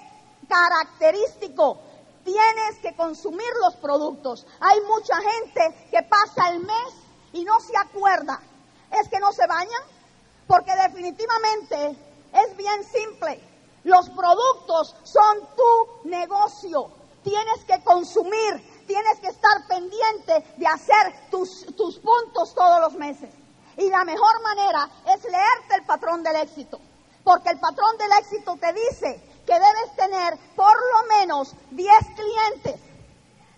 característico. 0.47 1.79
Tienes 2.23 2.79
que 2.81 2.95
consumir 2.95 3.49
los 3.61 3.75
productos. 3.75 4.45
Hay 4.59 4.79
mucha 4.81 5.15
gente 5.15 5.87
que 5.89 6.03
pasa 6.03 6.49
el 6.49 6.59
mes 6.59 6.93
y 7.33 7.43
no 7.43 7.59
se 7.59 7.75
acuerda, 7.77 8.41
es 8.91 9.07
que 9.09 9.19
no 9.19 9.31
se 9.31 9.47
bañan, 9.47 9.81
porque 10.45 10.71
definitivamente 10.75 11.97
es 12.33 12.57
bien 12.57 12.83
simple. 12.83 13.41
Los 13.83 14.09
productos 14.09 14.95
son 15.03 15.39
tu 15.55 16.09
negocio. 16.09 16.91
Tienes 17.23 17.63
que 17.65 17.81
consumir, 17.83 18.76
tienes 18.87 19.19
que 19.19 19.27
estar 19.27 19.67
pendiente 19.67 20.55
de 20.57 20.67
hacer 20.67 21.29
tus, 21.29 21.65
tus 21.75 21.99
puntos 21.99 22.55
todos 22.55 22.81
los 22.81 22.93
meses. 22.93 23.29
Y 23.77 23.89
la 23.89 24.03
mejor 24.03 24.41
manera 24.41 24.89
es 25.05 25.23
leerte 25.23 25.75
el 25.75 25.85
patrón 25.85 26.23
del 26.23 26.37
éxito, 26.37 26.79
porque 27.23 27.49
el 27.49 27.59
patrón 27.59 27.97
del 27.97 28.11
éxito 28.19 28.57
te 28.59 28.73
dice 28.73 29.43
que 29.45 29.53
debes 29.53 29.95
tener 29.95 30.37
por 30.55 30.73
lo 30.75 31.19
menos 31.19 31.53
10 31.71 31.89
clientes 32.15 32.87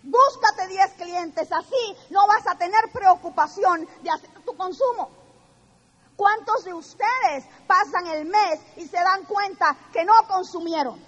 Búscate 0.03 0.67
10 0.67 0.93
clientes, 0.93 1.51
así 1.51 1.97
no 2.09 2.25
vas 2.25 2.47
a 2.47 2.55
tener 2.55 2.89
preocupación 2.91 3.87
de 4.01 4.09
hacer 4.09 4.29
tu 4.45 4.55
consumo. 4.55 5.09
¿Cuántos 6.15 6.65
de 6.65 6.73
ustedes 6.73 7.45
pasan 7.67 8.07
el 8.07 8.25
mes 8.25 8.59
y 8.77 8.87
se 8.87 8.97
dan 8.97 9.25
cuenta 9.25 9.75
que 9.91 10.03
no 10.03 10.13
consumieron? 10.27 10.99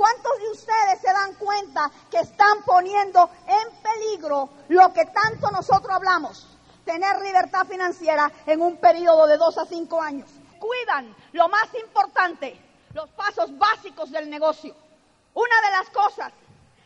¿Cuántos 0.00 0.38
de 0.38 0.48
ustedes 0.48 0.98
se 1.02 1.12
dan 1.12 1.34
cuenta 1.34 1.90
que 2.10 2.20
están 2.20 2.62
poniendo 2.64 3.28
en 3.46 3.82
peligro 3.82 4.48
lo 4.68 4.90
que 4.94 5.04
tanto 5.04 5.50
nosotros 5.50 5.94
hablamos? 5.94 6.46
Tener 6.86 7.20
libertad 7.20 7.66
financiera 7.66 8.32
en 8.46 8.62
un 8.62 8.78
periodo 8.78 9.26
de 9.26 9.36
2 9.36 9.58
a 9.58 9.66
5 9.66 10.00
años. 10.00 10.30
Cuidan 10.58 11.14
lo 11.32 11.50
más 11.50 11.68
importante, 11.74 12.58
los 12.94 13.10
pasos 13.10 13.50
básicos 13.58 14.10
del 14.10 14.30
negocio. 14.30 14.74
Una 15.34 15.60
de 15.66 15.70
las 15.70 15.90
cosas 15.90 16.32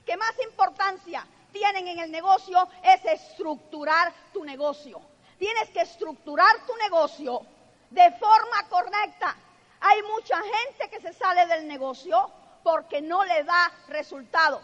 que 0.05 0.17
más 0.17 0.35
importancia 0.45 1.25
tienen 1.53 1.87
en 1.87 2.01
el 2.01 2.11
negocio 2.11 2.67
es 2.83 3.05
estructurar 3.05 4.13
tu 4.33 4.43
negocio. 4.43 5.01
Tienes 5.39 5.71
que 5.71 5.83
estructurar 5.83 6.67
tu 6.67 6.75
negocio 6.79 7.43
de 7.91 8.11
forma 8.19 8.69
correcta. 8.69 9.37
Hay 9.83 10.03
mucha 10.03 10.43
gente 10.43 10.91
que 10.91 11.01
se 11.01 11.13
sale 11.13 11.47
del 11.47 11.69
negocio 11.69 12.43
porque 12.65 13.01
no 13.01 13.25
le 13.25 13.45
da 13.45 13.71
resultado. 13.87 14.61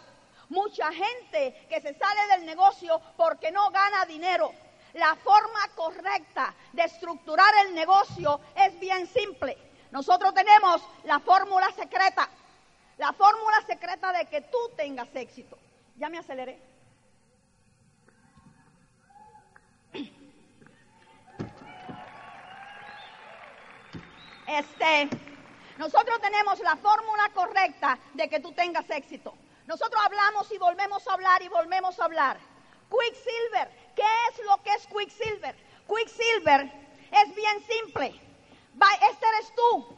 Mucha 0.49 0.91
gente 0.93 1.67
que 1.69 1.81
se 1.81 1.95
sale 1.95 2.27
del 2.33 2.47
negocio 2.47 3.01
porque 3.17 3.53
no 3.53 3.71
gana 3.71 4.05
dinero. 4.07 4.53
La 4.95 5.15
forma 5.15 5.61
correcta 5.77 6.53
de 6.73 6.83
estructurar 6.83 7.55
el 7.67 7.75
negocio 7.77 8.41
es 8.57 8.81
bien 8.81 9.07
simple. 9.07 9.57
Nosotros 9.93 10.35
tenemos 10.35 10.83
la 11.05 11.21
fórmula 11.21 11.71
secreta. 11.71 12.29
La 12.99 13.13
fórmula 13.13 13.61
secreta 13.67 14.13
de 14.13 14.27
que 14.27 14.41
tú 14.41 14.59
tengas 14.77 15.15
éxito. 15.15 15.57
Ya 15.97 16.09
me 16.09 16.19
aceleré. 16.19 16.61
Este, 24.47 25.09
nosotros 25.81 26.21
tenemos 26.21 26.59
la 26.61 26.77
fórmula 26.77 27.31
correcta 27.33 27.99
de 28.13 28.29
que 28.29 28.39
tú 28.39 28.53
tengas 28.53 28.85
éxito. 28.91 29.35
Nosotros 29.67 29.99
hablamos 30.05 30.53
y 30.53 30.59
volvemos 30.59 31.09
a 31.09 31.15
hablar 31.15 31.41
y 31.41 31.49
volvemos 31.49 31.99
a 31.99 32.05
hablar. 32.05 32.39
Quicksilver, 32.91 33.71
¿qué 33.97 34.03
es 34.29 34.45
lo 34.45 34.63
que 34.63 34.75
es 34.75 34.87
Quicksilver? 34.87 35.57
Quicksilver 35.89 36.71
es 37.11 37.35
bien 37.35 37.65
simple. 37.67 38.09
Este 39.11 39.27
eres 39.27 39.55
tú. 39.57 39.97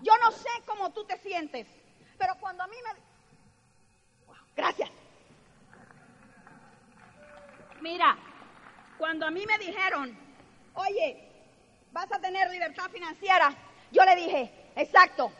Yo 0.00 0.12
no 0.24 0.32
sé 0.32 0.50
cómo 0.66 0.90
tú 0.90 1.04
te 1.04 1.16
sientes, 1.18 1.68
pero 2.18 2.34
cuando 2.40 2.64
a 2.64 2.66
mí 2.66 2.76
me... 2.82 4.34
gracias. 4.56 4.90
Mira, 7.80 8.18
cuando 8.98 9.24
a 9.24 9.30
mí 9.30 9.46
me 9.46 9.56
dijeron, 9.58 10.18
oye, 10.74 11.30
vas 11.92 12.10
a 12.10 12.18
tener 12.18 12.50
libertad 12.50 12.90
financiera, 12.90 13.54
yo 13.92 14.04
le 14.04 14.16
dije, 14.16 14.55
exacto, 14.76 15.32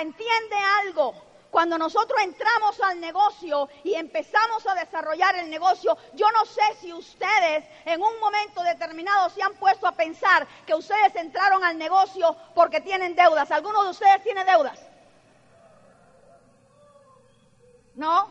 entiende 0.00 0.56
algo. 0.84 1.14
Cuando 1.52 1.76
nosotros 1.76 2.18
entramos 2.22 2.80
al 2.80 2.98
negocio 2.98 3.68
y 3.84 3.92
empezamos 3.92 4.66
a 4.66 4.74
desarrollar 4.74 5.36
el 5.36 5.50
negocio, 5.50 5.98
yo 6.14 6.30
no 6.32 6.46
sé 6.46 6.62
si 6.80 6.94
ustedes 6.94 7.66
en 7.84 8.00
un 8.00 8.18
momento 8.20 8.62
determinado 8.62 9.28
se 9.28 9.42
han 9.42 9.52
puesto 9.56 9.86
a 9.86 9.92
pensar 9.92 10.48
que 10.66 10.74
ustedes 10.74 11.14
entraron 11.14 11.62
al 11.62 11.76
negocio 11.76 12.34
porque 12.54 12.80
tienen 12.80 13.14
deudas. 13.14 13.50
¿Alguno 13.50 13.84
de 13.84 13.90
ustedes 13.90 14.22
tiene 14.22 14.46
deudas? 14.46 14.80
¿No? 17.96 18.30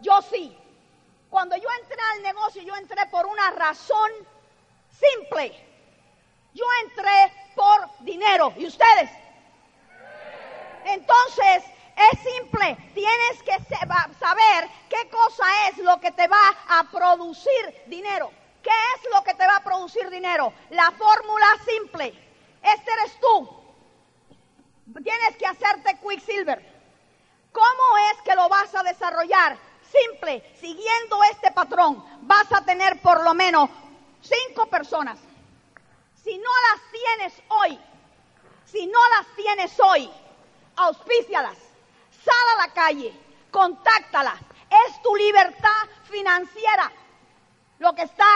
Yo 0.00 0.20
sí. 0.20 0.54
Cuando 1.30 1.56
yo 1.56 1.68
entré 1.80 1.96
al 2.12 2.22
negocio, 2.22 2.62
yo 2.62 2.76
entré 2.76 3.06
por 3.06 3.24
una 3.24 3.50
razón 3.52 4.10
simple. 4.90 5.58
Yo 6.52 6.66
entré 6.84 7.32
por 7.56 7.88
dinero. 8.00 8.52
¿Y 8.56 8.66
ustedes? 8.66 9.10
Entonces, 10.84 11.64
es 11.96 12.20
simple. 12.20 12.76
Tienes 12.94 13.42
que 13.42 13.56
saber 14.20 14.68
qué 14.88 15.08
cosa 15.08 15.44
es 15.68 15.78
lo 15.78 15.98
que 15.98 16.12
te 16.12 16.28
va 16.28 16.54
a 16.68 16.84
producir 16.84 17.82
dinero. 17.86 18.30
¿Qué 18.62 18.70
es 18.70 19.10
lo 19.12 19.22
que 19.24 19.34
te 19.34 19.46
va 19.46 19.56
a 19.56 19.64
producir 19.64 20.10
dinero? 20.10 20.52
La 20.70 20.92
fórmula 20.92 21.46
simple. 21.64 22.08
Este 22.62 22.92
eres 22.92 23.18
tú. 23.20 23.48
Tienes 25.02 25.36
que 25.36 25.46
hacerte 25.46 25.98
Quicksilver. 26.00 26.76
¿Cómo 27.52 27.98
es 28.12 28.22
que 28.22 28.34
lo 28.34 28.48
vas 28.48 28.74
a 28.74 28.82
desarrollar? 28.82 29.56
Simple, 29.90 30.42
siguiendo 30.60 31.22
este 31.30 31.52
patrón, 31.52 32.04
vas 32.22 32.52
a 32.52 32.64
tener 32.64 33.00
por 33.00 33.22
lo 33.24 33.34
menos 33.34 33.70
cinco 34.20 34.66
personas. 34.66 35.18
Si 36.26 36.36
no 36.38 36.50
las 36.72 36.80
tienes 36.90 37.42
hoy, 37.50 37.78
si 38.64 38.84
no 38.88 38.98
las 39.10 39.26
tienes 39.36 39.78
hoy, 39.78 40.10
auspícialas, 40.74 41.56
sal 42.24 42.46
a 42.54 42.66
la 42.66 42.74
calle, 42.74 43.12
contáctalas. 43.52 44.40
Es 44.88 45.00
tu 45.02 45.14
libertad 45.14 45.86
financiera 46.10 46.90
lo 47.78 47.94
que 47.94 48.02
está 48.02 48.26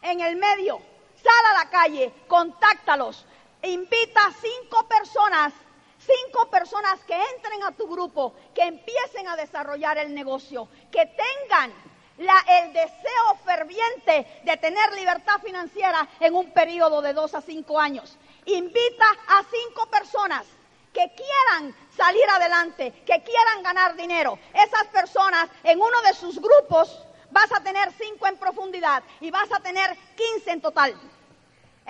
en 0.00 0.22
el 0.22 0.36
medio. 0.36 0.80
Sal 1.22 1.44
a 1.50 1.62
la 1.62 1.68
calle, 1.68 2.10
contáctalos, 2.26 3.26
invita 3.64 4.20
a 4.28 4.32
cinco 4.32 4.88
personas, 4.88 5.52
cinco 5.98 6.48
personas 6.48 7.04
que 7.04 7.22
entren 7.34 7.62
a 7.64 7.72
tu 7.72 7.86
grupo, 7.86 8.32
que 8.54 8.62
empiecen 8.62 9.28
a 9.28 9.36
desarrollar 9.36 9.98
el 9.98 10.14
negocio, 10.14 10.70
que 10.90 11.04
tengan 11.04 11.70
el 12.18 12.72
deseo 12.72 13.36
ferviente 13.44 14.40
de 14.44 14.56
tener 14.56 14.92
libertad 14.94 15.40
financiera 15.42 16.08
en 16.20 16.34
un 16.34 16.50
periodo 16.50 17.02
de 17.02 17.12
dos 17.12 17.34
a 17.34 17.40
cinco 17.40 17.78
años. 17.78 18.16
Invita 18.46 19.06
a 19.28 19.42
cinco 19.50 19.86
personas 19.90 20.46
que 20.92 21.12
quieran 21.14 21.76
salir 21.94 22.24
adelante, 22.30 22.90
que 23.04 23.22
quieran 23.22 23.62
ganar 23.62 23.96
dinero. 23.96 24.38
Esas 24.54 24.86
personas 24.86 25.48
en 25.62 25.78
uno 25.78 26.00
de 26.02 26.14
sus 26.14 26.40
grupos 26.40 27.02
vas 27.30 27.52
a 27.52 27.62
tener 27.62 27.92
cinco 27.92 28.26
en 28.26 28.38
profundidad 28.38 29.02
y 29.20 29.30
vas 29.30 29.52
a 29.52 29.60
tener 29.60 29.94
15 30.16 30.50
en 30.50 30.60
total. 30.62 30.94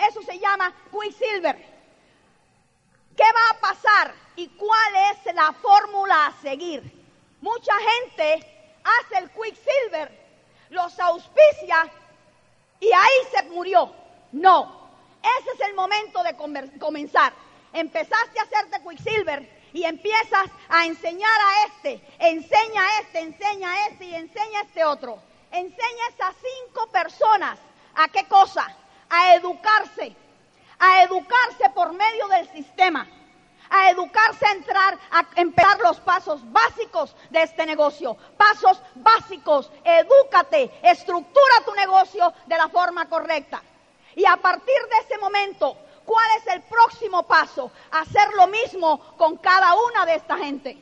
Eso 0.09 0.21
se 0.23 0.37
llama 0.39 0.73
Quicksilver. 0.91 1.55
¿Qué 3.15 3.23
va 3.23 3.57
a 3.57 3.59
pasar 3.59 4.13
y 4.35 4.47
cuál 4.49 4.93
es 5.11 5.33
la 5.33 5.53
fórmula 5.53 6.27
a 6.27 6.41
seguir? 6.41 6.83
Mucha 7.41 7.73
gente 7.77 8.56
hace 8.99 9.17
el 9.23 9.31
Quicksilver, 9.31 10.11
los 10.69 10.99
auspicia 10.99 11.89
y 12.79 12.91
ahí 12.91 13.27
se 13.31 13.43
murió. 13.49 13.91
No, 14.31 14.89
ese 15.21 15.49
es 15.55 15.69
el 15.69 15.75
momento 15.75 16.23
de 16.23 16.35
comenzar. 16.79 17.33
Empezaste 17.73 18.39
a 18.39 18.43
hacerte 18.43 18.81
Quicksilver 18.87 19.57
y 19.73 19.83
empiezas 19.83 20.49
a 20.69 20.85
enseñar 20.85 21.39
a 21.39 21.67
este, 21.67 22.01
enseña 22.19 22.81
a 22.81 22.99
este, 23.01 23.19
enseña 23.19 23.71
a 23.71 23.87
este 23.87 24.05
y 24.05 24.15
enseña 24.15 24.59
a 24.59 24.63
este 24.63 24.85
otro. 24.85 25.19
Enseña 25.51 26.05
a 26.19 26.33
cinco 26.33 26.87
personas 26.91 27.59
a 27.95 28.07
qué 28.09 28.25
cosa? 28.25 28.67
A 29.09 29.35
educarse, 29.35 30.15
a 30.79 31.03
educarse 31.03 31.69
por 31.73 31.93
medio 31.93 32.27
del 32.27 32.49
sistema, 32.51 33.07
a 33.69 33.89
educarse 33.89 34.45
a 34.45 34.51
entrar, 34.51 34.99
a 35.11 35.25
empezar 35.35 35.79
los 35.79 35.99
pasos 35.99 36.41
básicos 36.51 37.15
de 37.29 37.43
este 37.43 37.65
negocio. 37.65 38.15
Pasos 38.37 38.81
básicos, 38.95 39.71
edúcate, 39.83 40.71
estructura 40.83 41.53
tu 41.65 41.73
negocio 41.73 42.33
de 42.45 42.57
la 42.57 42.69
forma 42.69 43.07
correcta. 43.07 43.61
Y 44.15 44.25
a 44.25 44.37
partir 44.37 44.75
de 44.89 44.97
ese 45.05 45.17
momento, 45.19 45.77
¿cuál 46.05 46.25
es 46.37 46.47
el 46.47 46.61
próximo 46.63 47.23
paso? 47.23 47.71
Hacer 47.91 48.33
lo 48.35 48.47
mismo 48.47 48.99
con 49.17 49.37
cada 49.37 49.75
una 49.75 50.05
de 50.05 50.15
esta 50.15 50.37
gente. 50.37 50.77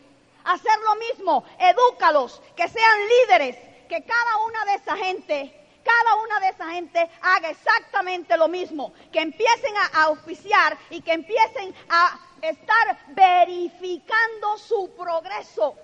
Hacer 0.45 0.79
lo 0.85 0.95
mismo, 0.95 1.43
edúcalos, 1.59 2.41
que 2.55 2.67
sean 2.67 2.99
líderes, 3.07 3.57
que 3.89 4.03
cada 4.03 4.37
una 4.45 4.65
de 4.65 4.73
esa 4.75 4.95
gente 4.95 5.61
cada 5.85 6.15
una 6.15 6.39
de 6.39 6.49
esa 6.49 6.69
gente 6.71 7.09
haga 7.21 7.51
exactamente 7.51 8.35
lo 8.37 8.47
mismo, 8.47 8.91
que 9.13 9.21
empiecen 9.21 9.77
a, 9.77 10.03
auspiciar 10.05 10.77
y 10.89 11.01
que 11.01 11.13
empiecen 11.13 11.75
a 11.89 12.19
estar 12.49 12.97
verificando 13.09 14.57
su 14.57 14.91
progreso. 14.97 15.75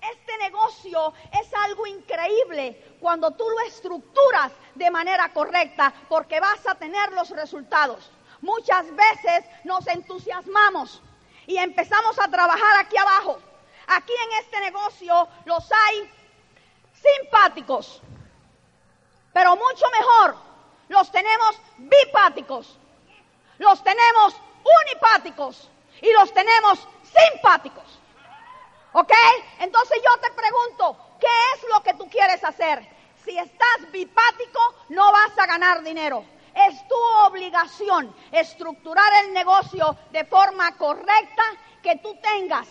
Este 0.00 0.38
negocio 0.38 1.12
es 1.40 1.52
algo 1.52 1.86
increíble 1.86 2.96
cuando 3.00 3.30
tú 3.32 3.44
lo 3.48 3.60
estructuras 3.66 4.52
de 4.74 4.90
manera 4.90 5.30
correcta 5.32 5.92
porque 6.08 6.40
vas 6.40 6.66
a 6.66 6.74
tener 6.74 7.12
los 7.12 7.30
resultados. 7.30 8.10
Muchas 8.40 8.86
veces 8.94 9.44
nos 9.64 9.86
entusiasmamos 9.86 11.02
y 11.46 11.58
empezamos 11.58 12.18
a 12.18 12.28
trabajar 12.28 12.80
aquí 12.80 12.96
abajo. 12.96 13.38
Aquí 13.88 14.12
en 14.12 14.38
este 14.38 14.60
negocio 14.60 15.28
los 15.44 15.70
hay 15.70 16.10
simpáticos, 16.94 18.00
pero 19.32 19.56
mucho 19.56 19.84
mejor 19.90 20.36
los 20.88 21.10
tenemos 21.10 21.56
bipáticos, 21.78 22.78
los 23.58 23.82
tenemos 23.82 24.34
unipáticos 24.64 25.68
y 26.02 26.12
los 26.12 26.32
tenemos 26.32 26.86
simpáticos. 27.02 28.00
¿Ok? 28.92 29.12
Entonces 29.60 29.98
yo 30.04 30.20
te 30.20 30.30
pregunto, 30.32 30.96
¿qué 31.20 31.26
es 31.54 31.68
lo 31.72 31.82
que 31.82 31.94
tú 31.94 32.08
quieres 32.08 32.42
hacer? 32.42 32.86
Si 33.24 33.36
estás 33.38 33.90
bipático, 33.92 34.60
no 34.88 35.12
vas 35.12 35.38
a 35.38 35.46
ganar 35.46 35.82
dinero. 35.82 36.24
Es 36.54 36.86
tu 36.88 36.96
obligación 37.26 38.14
estructurar 38.32 39.24
el 39.24 39.32
negocio 39.32 39.96
de 40.10 40.24
forma 40.24 40.76
correcta, 40.76 41.42
que 41.82 41.96
tú 41.96 42.16
tengas 42.20 42.66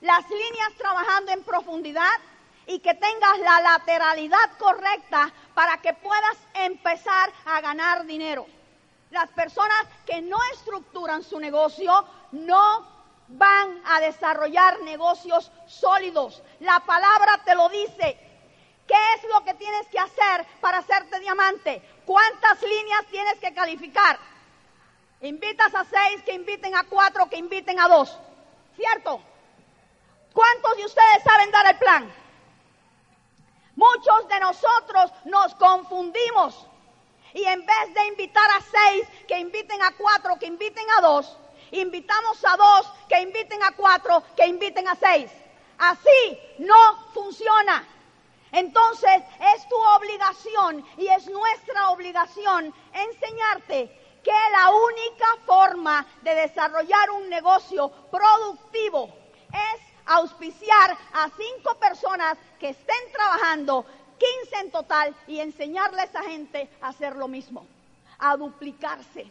las 0.00 0.28
líneas 0.30 0.72
trabajando 0.78 1.32
en 1.32 1.42
profundidad, 1.42 2.20
y 2.66 2.78
que 2.78 2.94
tengas 2.94 3.38
la 3.40 3.60
lateralidad 3.60 4.58
correcta 4.58 5.32
para 5.54 5.78
que 5.78 5.92
puedas 5.94 6.36
empezar 6.54 7.30
a 7.44 7.60
ganar 7.60 8.06
dinero. 8.06 8.46
Las 9.10 9.28
personas 9.30 9.86
que 10.06 10.20
no 10.22 10.38
estructuran 10.54 11.22
su 11.22 11.38
negocio 11.38 12.04
no 12.34 12.86
van 13.28 13.80
a 13.86 14.00
desarrollar 14.00 14.80
negocios 14.80 15.50
sólidos. 15.66 16.42
La 16.60 16.80
palabra 16.80 17.40
te 17.44 17.54
lo 17.54 17.68
dice. 17.68 18.18
¿Qué 18.86 19.14
es 19.16 19.24
lo 19.30 19.42
que 19.44 19.54
tienes 19.54 19.86
que 19.88 19.98
hacer 19.98 20.46
para 20.60 20.78
hacerte 20.78 21.18
diamante? 21.20 21.80
¿Cuántas 22.04 22.60
líneas 22.60 23.06
tienes 23.10 23.38
que 23.38 23.54
calificar? 23.54 24.18
Invitas 25.22 25.74
a 25.74 25.84
seis, 25.84 26.22
que 26.22 26.34
inviten 26.34 26.76
a 26.76 26.84
cuatro, 26.84 27.30
que 27.30 27.38
inviten 27.38 27.80
a 27.80 27.88
dos. 27.88 28.18
¿Cierto? 28.76 29.22
¿Cuántos 30.34 30.76
de 30.76 30.84
ustedes 30.84 31.22
saben 31.22 31.50
dar 31.50 31.66
el 31.66 31.78
plan? 31.78 32.12
Muchos 33.76 34.28
de 34.28 34.40
nosotros 34.40 35.12
nos 35.24 35.54
confundimos 35.54 36.66
y 37.32 37.44
en 37.44 37.64
vez 37.64 37.94
de 37.94 38.06
invitar 38.06 38.48
a 38.50 38.60
seis, 38.60 39.08
que 39.26 39.38
inviten 39.38 39.80
a 39.82 39.92
cuatro, 39.96 40.36
que 40.38 40.46
inviten 40.46 40.84
a 40.98 41.00
dos, 41.00 41.36
invitamos 41.80 42.44
a 42.44 42.56
dos, 42.56 42.92
que 43.08 43.20
inviten 43.20 43.62
a 43.62 43.72
cuatro, 43.72 44.22
que 44.36 44.46
inviten 44.46 44.88
a 44.88 44.94
seis. 44.94 45.30
Así 45.78 46.38
no 46.58 47.08
funciona. 47.12 47.84
Entonces 48.52 49.22
es 49.54 49.68
tu 49.68 49.76
obligación 49.76 50.84
y 50.96 51.08
es 51.08 51.26
nuestra 51.28 51.90
obligación 51.90 52.72
enseñarte 52.92 54.20
que 54.22 54.32
la 54.52 54.70
única 54.70 55.26
forma 55.44 56.06
de 56.22 56.34
desarrollar 56.34 57.10
un 57.10 57.28
negocio 57.28 57.90
productivo 58.10 59.12
es 59.52 59.80
auspiciar 60.06 60.96
a 61.12 61.28
cinco 61.36 61.74
personas 61.78 62.38
que 62.58 62.70
estén 62.70 63.12
trabajando, 63.12 63.84
15 64.18 64.56
en 64.60 64.70
total, 64.70 65.14
y 65.26 65.40
enseñarle 65.40 66.00
a 66.00 66.04
esa 66.04 66.22
gente 66.22 66.68
a 66.80 66.88
hacer 66.88 67.16
lo 67.16 67.28
mismo, 67.28 67.66
a 68.18 68.36
duplicarse, 68.36 69.26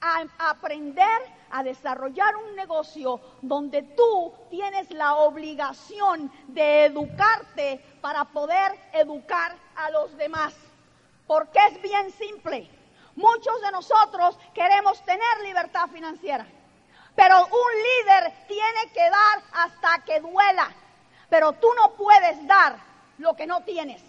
a, 0.00 0.24
aprender 0.38 1.22
a 1.50 1.62
desarrollar 1.62 2.36
un 2.36 2.56
negocio 2.56 3.20
donde 3.42 3.82
tú 3.82 4.34
tienes 4.50 4.90
la 4.90 5.14
obligación 5.16 6.30
de 6.48 6.86
educarte 6.86 7.84
para 8.00 8.24
poder 8.24 8.72
educar 8.92 9.56
a 9.76 9.90
los 9.90 10.16
demás. 10.16 10.54
Porque 11.26 11.58
es 11.70 11.82
bien 11.82 12.10
simple. 12.12 12.70
Muchos 13.14 13.60
de 13.62 13.70
nosotros 13.72 14.38
queremos 14.54 15.02
tener 15.04 15.40
libertad 15.42 15.88
financiera. 15.88 16.46
Pero 17.14 17.46
un 17.46 17.72
líder 17.82 18.32
tiene 18.46 18.92
que 18.92 19.10
dar 19.10 19.42
hasta 19.52 20.04
que 20.04 20.20
duela. 20.20 20.70
Pero 21.28 21.52
tú 21.54 21.68
no 21.74 21.92
puedes 21.94 22.46
dar 22.46 22.76
lo 23.18 23.34
que 23.34 23.46
no 23.46 23.62
tienes. 23.62 24.02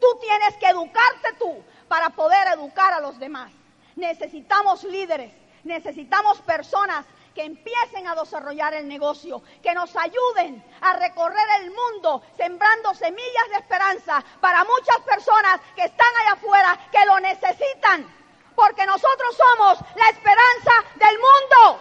Tú 0.00 0.06
tienes 0.20 0.56
que 0.56 0.68
educarte 0.68 1.32
tú 1.38 1.62
para 1.88 2.10
poder 2.10 2.48
educar 2.48 2.92
a 2.92 3.00
los 3.00 3.18
demás. 3.18 3.52
Necesitamos 3.94 4.84
líderes, 4.84 5.32
necesitamos 5.66 6.40
personas 6.42 7.04
que 7.34 7.44
empiecen 7.44 8.08
a 8.08 8.14
desarrollar 8.14 8.72
el 8.72 8.88
negocio, 8.88 9.42
que 9.62 9.74
nos 9.74 9.94
ayuden 9.94 10.64
a 10.80 10.94
recorrer 10.94 11.46
el 11.60 11.70
mundo 11.70 12.22
sembrando 12.36 12.94
semillas 12.94 13.48
de 13.50 13.56
esperanza 13.56 14.24
para 14.40 14.64
muchas 14.64 14.98
personas 15.00 15.60
que 15.74 15.84
están 15.84 16.08
allá 16.22 16.32
afuera 16.32 16.78
que 16.90 17.04
lo 17.04 17.20
necesitan, 17.20 18.06
porque 18.54 18.86
nosotros 18.86 19.36
somos 19.36 19.78
la 19.96 20.08
esperanza 20.08 20.72
del 20.94 21.18
mundo. 21.18 21.80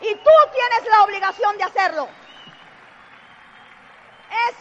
Y 0.00 0.14
tú 0.14 0.30
tienes 0.52 0.90
la 0.90 1.02
obligación 1.04 1.56
de 1.58 1.64
hacerlo. 1.64 2.08
Es, 4.48 4.56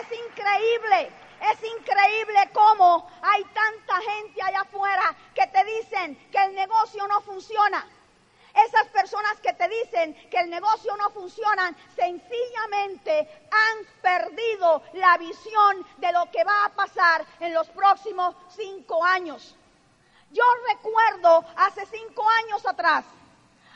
es 0.00 0.18
increíble, 0.18 1.12
es 1.52 1.62
increíble 1.62 2.50
cómo 2.52 3.08
hay 3.22 3.44
tanta 3.44 4.00
gente 4.00 4.42
allá 4.42 4.60
afuera 4.62 5.14
que 5.32 5.46
te 5.46 5.64
dicen 5.64 6.28
que 6.30 6.44
el 6.44 6.54
negocio 6.54 7.06
no 7.06 7.20
funciona. 7.20 7.86
Esas 8.56 8.88
personas 8.88 9.38
que 9.42 9.52
te 9.52 9.68
dicen 9.68 10.14
que 10.30 10.40
el 10.40 10.48
negocio 10.48 10.96
no 10.96 11.10
funciona, 11.10 11.76
sencillamente 11.94 13.46
han 13.50 13.84
perdido 14.00 14.82
la 14.94 15.18
visión 15.18 15.86
de 15.98 16.10
lo 16.12 16.30
que 16.30 16.42
va 16.42 16.64
a 16.64 16.70
pasar 16.70 17.26
en 17.40 17.52
los 17.52 17.68
próximos 17.68 18.34
cinco 18.48 19.04
años. 19.04 19.54
Yo 20.30 20.42
recuerdo 20.68 21.44
hace 21.54 21.84
cinco 21.84 22.26
años 22.30 22.64
atrás, 22.64 23.04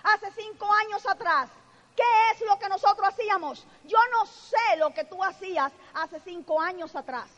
hace 0.03 0.31
cinco 0.33 0.73
años 0.73 1.07
atrás, 1.07 1.51
¿qué 1.95 2.33
es 2.33 2.41
lo 2.41 2.59
que 2.59 2.71
nosotros 2.71 3.07
hacíamos? 3.07 3.67
Yo 3.85 3.99
no 4.13 4.25
sé 4.25 4.77
lo 4.79 4.95
que 4.95 5.05
tú 5.05 5.23
hacías 5.23 5.73
hace 5.93 6.21
cinco 6.21 6.59
años 6.59 6.97
atrás, 6.97 7.29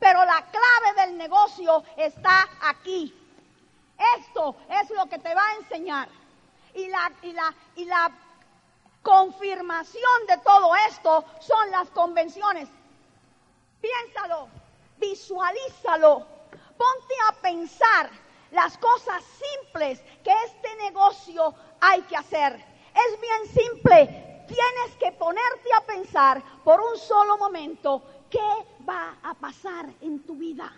pero 0.00 0.24
la 0.24 0.44
clave 0.50 1.06
del 1.06 1.16
negocio 1.16 1.84
está 1.96 2.48
aquí. 2.62 3.14
Esto 4.18 4.56
es 4.68 4.90
lo 4.90 5.06
que 5.06 5.20
te 5.20 5.32
va 5.32 5.46
a 5.46 5.54
enseñar. 5.54 6.25
Y 6.76 6.88
la, 6.88 7.10
y 7.22 7.32
la, 7.32 7.54
y 7.76 7.84
la 7.86 8.10
confirmación 9.02 10.26
de 10.28 10.36
todo 10.44 10.76
esto 10.88 11.24
son 11.40 11.70
las 11.70 11.88
convenciones. 11.88 12.68
Piénsalo, 13.80 14.48
visualízalo, 14.98 16.26
ponte 16.76 17.14
a 17.28 17.32
pensar 17.40 18.10
las 18.50 18.76
cosas 18.76 19.24
simples 19.24 20.02
que 20.22 20.32
este 20.44 20.76
negocio 20.76 21.54
hay 21.80 22.02
que 22.02 22.16
hacer. 22.16 22.52
Es 22.54 23.20
bien 23.22 23.64
simple, 23.64 24.44
tienes 24.46 24.96
que 25.00 25.12
ponerte 25.12 25.72
a 25.74 25.80
pensar 25.80 26.42
por 26.62 26.78
un 26.78 26.98
solo 26.98 27.38
momento 27.38 28.02
qué 28.28 28.66
va 28.86 29.16
a 29.22 29.32
pasar 29.32 29.86
en 30.02 30.22
tu 30.26 30.34
vida, 30.34 30.70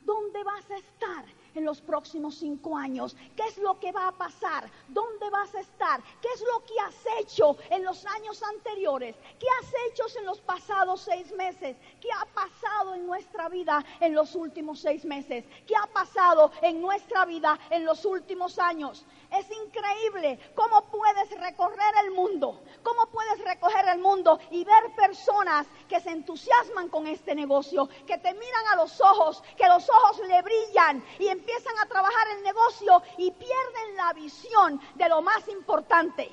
dónde 0.00 0.42
vas 0.42 0.70
a 0.70 0.76
estar 0.78 1.24
en 1.54 1.64
los 1.64 1.80
próximos 1.80 2.36
cinco 2.36 2.76
años? 2.76 3.16
¿Qué 3.36 3.42
es 3.44 3.58
lo 3.58 3.78
que 3.78 3.92
va 3.92 4.08
a 4.08 4.12
pasar? 4.12 4.70
¿Dónde 4.88 5.30
vas 5.30 5.54
a 5.54 5.60
estar? 5.60 6.02
¿Qué 6.20 6.28
es 6.34 6.40
lo 6.40 6.64
que 6.64 6.80
has 6.80 7.20
hecho 7.20 7.56
en 7.70 7.84
los 7.84 8.04
años 8.06 8.42
anteriores? 8.42 9.16
¿Qué 9.38 9.46
has 9.60 9.72
hecho 9.88 10.04
en 10.18 10.26
los 10.26 10.40
pasados 10.40 11.00
seis 11.00 11.32
meses? 11.32 11.76
¿Qué 12.00 12.08
ha 12.12 12.26
pasado 12.26 12.94
en 12.94 13.06
nuestra 13.06 13.48
vida 13.48 13.84
en 14.00 14.14
los 14.14 14.34
últimos 14.34 14.80
seis 14.80 15.04
meses? 15.04 15.44
¿Qué 15.66 15.74
ha 15.76 15.86
pasado 15.86 16.50
en 16.62 16.80
nuestra 16.80 17.24
vida 17.24 17.58
en 17.70 17.84
los 17.84 18.04
últimos 18.04 18.58
años? 18.58 19.04
Es 19.38 19.50
increíble 19.50 20.38
cómo 20.54 20.82
puedes 20.82 21.28
recorrer 21.40 21.94
el 22.04 22.12
mundo, 22.12 22.62
cómo 22.84 23.06
puedes 23.06 23.38
recorrer 23.44 23.88
el 23.88 23.98
mundo 23.98 24.38
y 24.50 24.64
ver 24.64 24.94
personas 24.94 25.66
que 25.88 26.00
se 26.00 26.10
entusiasman 26.10 26.88
con 26.88 27.08
este 27.08 27.34
negocio, 27.34 27.88
que 28.06 28.18
te 28.18 28.32
miran 28.32 28.66
a 28.72 28.76
los 28.76 29.00
ojos, 29.00 29.42
que 29.56 29.66
los 29.66 29.90
ojos 29.90 30.20
le 30.28 30.40
brillan 30.42 31.04
y 31.18 31.26
empiezan 31.26 31.76
a 31.80 31.86
trabajar 31.86 32.28
el 32.36 32.44
negocio 32.44 33.02
y 33.18 33.32
pierden 33.32 33.96
la 33.96 34.12
visión 34.12 34.80
de 34.94 35.08
lo 35.08 35.20
más 35.20 35.48
importante, 35.48 36.30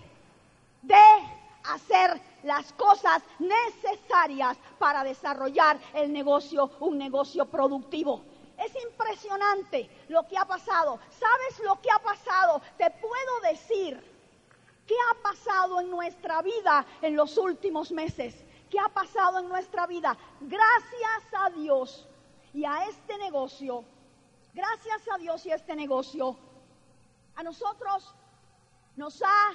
de 0.84 1.04
hacer 1.74 2.22
las 2.44 2.72
cosas 2.74 3.24
necesarias 3.40 4.58
para 4.78 5.04
desarrollar 5.04 5.80
el 5.94 6.14
negocio, 6.14 6.70
un 6.80 7.00
negocio 7.00 7.46
productivo. 7.46 8.24
Es 8.64 8.72
impresionante 8.84 9.90
lo 10.08 10.28
que 10.28 10.38
ha 10.38 10.46
pasado. 10.46 11.00
¿Sabes 11.10 11.60
lo 11.66 11.82
que 11.82 11.90
ha 11.90 11.98
Te 12.78 12.90
puedo 12.92 13.40
decir 13.44 14.02
qué 14.88 14.96
ha 15.10 15.22
pasado 15.22 15.80
en 15.80 15.90
nuestra 15.90 16.42
vida 16.42 16.86
en 17.02 17.16
los 17.16 17.38
últimos 17.38 17.92
meses. 17.92 18.44
¿Qué 18.70 18.80
ha 18.80 18.90
pasado 18.90 19.40
en 19.40 19.50
nuestra 19.50 19.86
vida? 19.86 20.18
Gracias 20.40 21.34
a 21.34 21.50
Dios 21.52 22.08
y 22.54 22.66
a 22.66 22.86
este 22.86 23.18
negocio, 23.18 23.84
gracias 24.54 25.02
a 25.14 25.18
Dios 25.18 25.46
y 25.46 25.52
a 25.52 25.56
este 25.56 25.76
negocio, 25.76 26.38
a 27.36 27.44
nosotros 27.44 28.14
nos 28.96 29.22
ha 29.22 29.52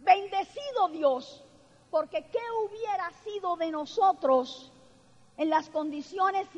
bendecido 0.00 0.88
Dios, 0.88 1.44
porque 1.90 2.24
¿qué 2.30 2.40
hubiera 2.64 3.10
sido 3.24 3.56
de 3.56 3.70
nosotros 3.70 4.72
en 5.38 5.48
las 5.48 5.70
condiciones 5.70 6.48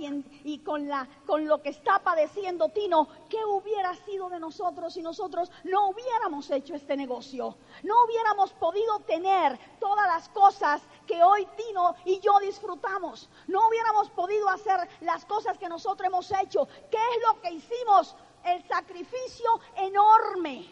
y, 0.43 0.59
con, 0.61 0.89
la, 0.89 1.07
con 1.27 1.47
lo 1.47 1.63
que 1.63 1.69
está 1.69 2.01
padeciendo 2.01 2.71
Tino, 2.71 3.07
¿qué 3.29 3.45
hubiera 3.45 3.95
sido 3.95 4.29
de 4.31 4.41
nosotros 4.41 4.95
si 4.95 5.03
nosotros 5.03 5.53
no 5.65 5.91
hubiéramos 5.91 6.51
hecho 6.51 6.75
este 6.75 6.97
negocio? 6.97 7.57
No 7.83 8.05
hubiéramos 8.05 8.53
podido 8.55 8.99
tener 9.01 9.59
todas 9.79 10.07
las 10.07 10.29
cosas 10.31 10.83
que 11.07 11.23
hoy 11.23 11.47
Tino 11.57 11.95
y 12.07 12.19
yo 12.21 12.39
disfrutamos. 12.41 13.29
No 13.47 13.69
hubiéramos 13.69 14.11
podido 14.11 14.49
hacer 14.49 14.89
las 15.03 15.25
cosas 15.27 15.59
que 15.59 15.69
nosotros 15.69 16.07
hemos 16.07 16.33
hecho. 16.33 16.67
¿Qué 16.91 16.97
es 16.97 17.23
lo 17.29 17.41
que 17.43 17.53
hicimos? 17.53 18.17
El 18.45 18.67
sacrificio 18.67 19.61
enorme. 19.77 20.67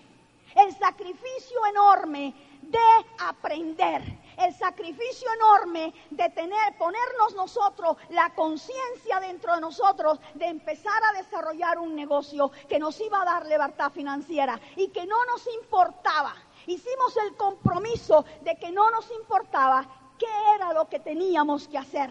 El 0.57 0.75
sacrificio 0.75 1.66
enorme 1.66 2.35
de 2.62 2.79
aprender 3.18 4.03
el 4.38 4.55
sacrificio 4.55 5.29
enorme 5.35 5.92
de 6.11 6.29
tener, 6.31 6.77
ponernos 6.79 7.35
nosotros 7.35 7.97
la 8.11 8.33
conciencia 8.35 9.21
dentro 9.21 9.55
de 9.55 9.61
nosotros 9.61 10.21
de 10.35 10.47
empezar 10.47 11.03
a 11.05 11.18
desarrollar 11.18 11.79
un 11.79 11.94
negocio 11.94 12.51
que 12.68 12.79
nos 12.79 13.01
iba 13.01 13.21
a 13.21 13.25
dar 13.25 13.47
libertad 13.47 13.90
financiera 13.90 14.61
y 14.77 14.88
que 14.88 15.07
no 15.07 15.25
nos 15.25 15.47
importaba. 15.61 16.35
Hicimos 16.66 17.16
el 17.16 17.37
compromiso 17.37 18.25
de 18.42 18.57
que 18.57 18.71
no 18.71 18.90
nos 18.90 19.11
importaba 19.11 19.87
qué 20.18 20.27
era 20.55 20.73
lo 20.73 20.88
que 20.88 21.01
teníamos 21.01 21.66
que 21.66 21.79
hacer, 21.79 22.11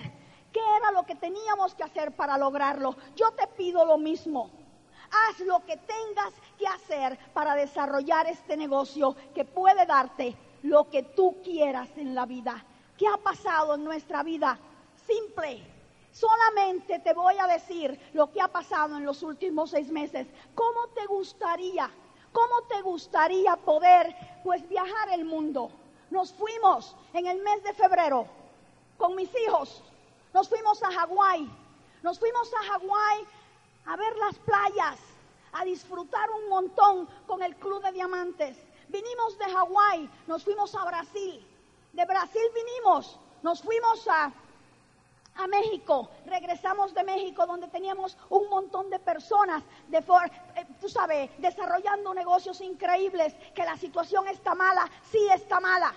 qué 0.51 0.59
era 0.77 0.91
lo 0.91 1.05
que 1.05 1.15
teníamos 1.15 1.75
que 1.75 1.83
hacer 1.83 2.15
para 2.15 2.37
lograrlo. 2.37 2.95
Yo 3.15 3.31
te 3.31 3.47
pido 3.47 3.85
lo 3.85 3.97
mismo. 3.97 4.51
Haz 5.11 5.39
lo 5.39 5.63
que 5.65 5.77
tengas 5.77 6.33
que 6.57 6.67
hacer 6.67 7.17
para 7.33 7.55
desarrollar 7.55 8.27
este 8.27 8.57
negocio 8.57 9.15
que 9.33 9.45
puede 9.45 9.85
darte 9.85 10.35
lo 10.63 10.89
que 10.89 11.03
tú 11.03 11.37
quieras 11.43 11.89
en 11.97 12.15
la 12.15 12.25
vida. 12.25 12.63
¿Qué 12.97 13.07
ha 13.07 13.17
pasado 13.17 13.75
en 13.75 13.83
nuestra 13.83 14.23
vida? 14.23 14.59
Simple. 15.05 15.63
Solamente 16.11 16.99
te 16.99 17.13
voy 17.13 17.35
a 17.37 17.47
decir 17.47 17.99
lo 18.13 18.31
que 18.31 18.41
ha 18.41 18.47
pasado 18.47 18.97
en 18.97 19.05
los 19.05 19.21
últimos 19.21 19.69
seis 19.69 19.91
meses. 19.91 20.27
¿Cómo 20.55 20.87
te 20.95 21.05
gustaría? 21.05 21.89
¿Cómo 22.31 22.61
te 22.67 22.81
gustaría 22.81 23.55
poder 23.55 24.15
pues 24.43 24.67
viajar 24.67 25.09
el 25.11 25.25
mundo? 25.25 25.69
Nos 26.09 26.33
fuimos 26.33 26.95
en 27.13 27.27
el 27.27 27.41
mes 27.43 27.63
de 27.63 27.73
febrero 27.73 28.27
con 28.97 29.15
mis 29.15 29.29
hijos. 29.45 29.83
Nos 30.33 30.49
fuimos 30.49 30.81
a 30.81 30.91
Hawái. 30.91 31.49
Nos 32.01 32.19
fuimos 32.19 32.51
a 32.53 32.63
Hawái 32.63 33.27
a 33.87 33.95
ver 33.95 34.15
las 34.17 34.37
playas, 34.39 34.99
a 35.53 35.63
disfrutar 35.63 36.29
un 36.31 36.49
montón 36.49 37.07
con 37.25 37.41
el 37.41 37.55
Club 37.55 37.81
de 37.83 37.93
Diamantes. 37.93 38.57
Vinimos 38.89 39.37
de 39.37 39.45
Hawái, 39.45 40.09
nos 40.27 40.43
fuimos 40.43 40.75
a 40.75 40.85
Brasil. 40.85 41.45
De 41.93 42.05
Brasil 42.05 42.43
vinimos, 42.53 43.17
nos 43.41 43.61
fuimos 43.61 44.07
a, 44.07 44.31
a 45.35 45.47
México, 45.47 46.09
regresamos 46.25 46.93
de 46.93 47.03
México 47.03 47.45
donde 47.45 47.67
teníamos 47.69 48.17
un 48.29 48.49
montón 48.49 48.89
de 48.89 48.99
personas, 48.99 49.63
de 49.87 49.97
eh, 49.97 50.65
tú 50.79 50.89
sabes, 50.89 51.31
desarrollando 51.39 52.13
negocios 52.13 52.59
increíbles, 52.61 53.33
que 53.55 53.63
la 53.63 53.77
situación 53.77 54.27
está 54.27 54.53
mala, 54.53 54.89
sí 55.09 55.27
está 55.33 55.59
mala, 55.59 55.93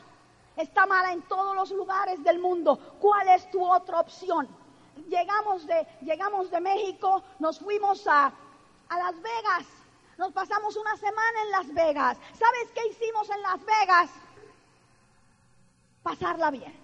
está 0.56 0.86
mala 0.86 1.12
en 1.12 1.22
todos 1.22 1.54
los 1.54 1.70
lugares 1.72 2.22
del 2.22 2.38
mundo. 2.38 2.78
¿Cuál 3.00 3.28
es 3.28 3.50
tu 3.50 3.64
otra 3.64 4.00
opción? 4.00 4.48
Llegamos 5.08 5.66
de, 5.66 5.86
llegamos 6.02 6.50
de 6.50 6.60
México, 6.60 7.22
nos 7.38 7.58
fuimos 7.58 8.06
a, 8.06 8.32
a 8.88 8.98
Las 8.98 9.22
Vegas, 9.22 9.66
nos 10.18 10.32
pasamos 10.32 10.76
una 10.76 10.96
semana 10.96 11.42
en 11.44 11.50
Las 11.50 11.74
Vegas. 11.74 12.18
¿Sabes 12.38 12.70
qué 12.74 12.86
hicimos 12.88 13.28
en 13.30 13.42
Las 13.42 13.64
Vegas? 13.64 14.10
Pasarla 16.02 16.50
bien. 16.50 16.80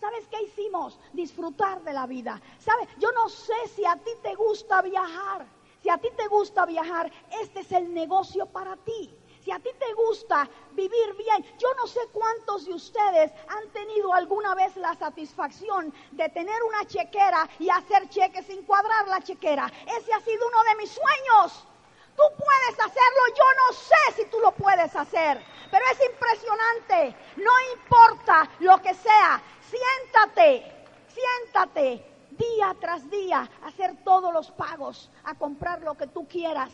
¿Sabes 0.00 0.28
qué 0.28 0.42
hicimos? 0.42 0.98
Disfrutar 1.12 1.82
de 1.82 1.92
la 1.92 2.06
vida. 2.06 2.40
¿Sabes? 2.58 2.88
Yo 2.98 3.10
no 3.12 3.28
sé 3.28 3.54
si 3.74 3.84
a 3.84 3.96
ti 3.96 4.10
te 4.22 4.34
gusta 4.34 4.82
viajar. 4.82 5.46
Si 5.82 5.88
a 5.88 5.98
ti 5.98 6.08
te 6.16 6.26
gusta 6.28 6.66
viajar, 6.66 7.10
este 7.42 7.60
es 7.60 7.72
el 7.72 7.92
negocio 7.94 8.46
para 8.46 8.76
ti. 8.76 9.14
Si 9.46 9.52
a 9.52 9.60
ti 9.60 9.70
te 9.78 9.92
gusta 9.94 10.50
vivir 10.72 11.14
bien, 11.14 11.56
yo 11.56 11.72
no 11.74 11.86
sé 11.86 12.00
cuántos 12.12 12.64
de 12.66 12.74
ustedes 12.74 13.30
han 13.46 13.68
tenido 13.68 14.12
alguna 14.12 14.56
vez 14.56 14.74
la 14.76 14.92
satisfacción 14.96 15.94
de 16.10 16.28
tener 16.30 16.60
una 16.64 16.84
chequera 16.84 17.48
y 17.60 17.70
hacer 17.70 18.08
cheques 18.08 18.44
sin 18.46 18.64
cuadrar 18.64 19.06
la 19.06 19.20
chequera. 19.20 19.70
Ese 19.86 20.12
ha 20.12 20.18
sido 20.18 20.48
uno 20.48 20.64
de 20.64 20.74
mis 20.74 20.90
sueños. 20.90 21.64
Tú 22.16 22.22
puedes 22.36 22.80
hacerlo, 22.80 23.20
yo 23.36 23.44
no 23.56 23.72
sé 23.72 24.16
si 24.16 24.24
tú 24.30 24.40
lo 24.40 24.50
puedes 24.50 24.96
hacer, 24.96 25.40
pero 25.70 25.84
es 25.92 26.00
impresionante. 26.10 27.16
No 27.36 27.52
importa 27.76 28.50
lo 28.58 28.82
que 28.82 28.94
sea, 28.94 29.40
siéntate, 29.60 30.72
siéntate 31.06 32.04
día 32.32 32.74
tras 32.80 33.08
día 33.08 33.48
a 33.62 33.68
hacer 33.68 33.94
todos 34.02 34.34
los 34.34 34.50
pagos, 34.50 35.08
a 35.22 35.36
comprar 35.36 35.82
lo 35.82 35.94
que 35.94 36.08
tú 36.08 36.26
quieras. 36.26 36.72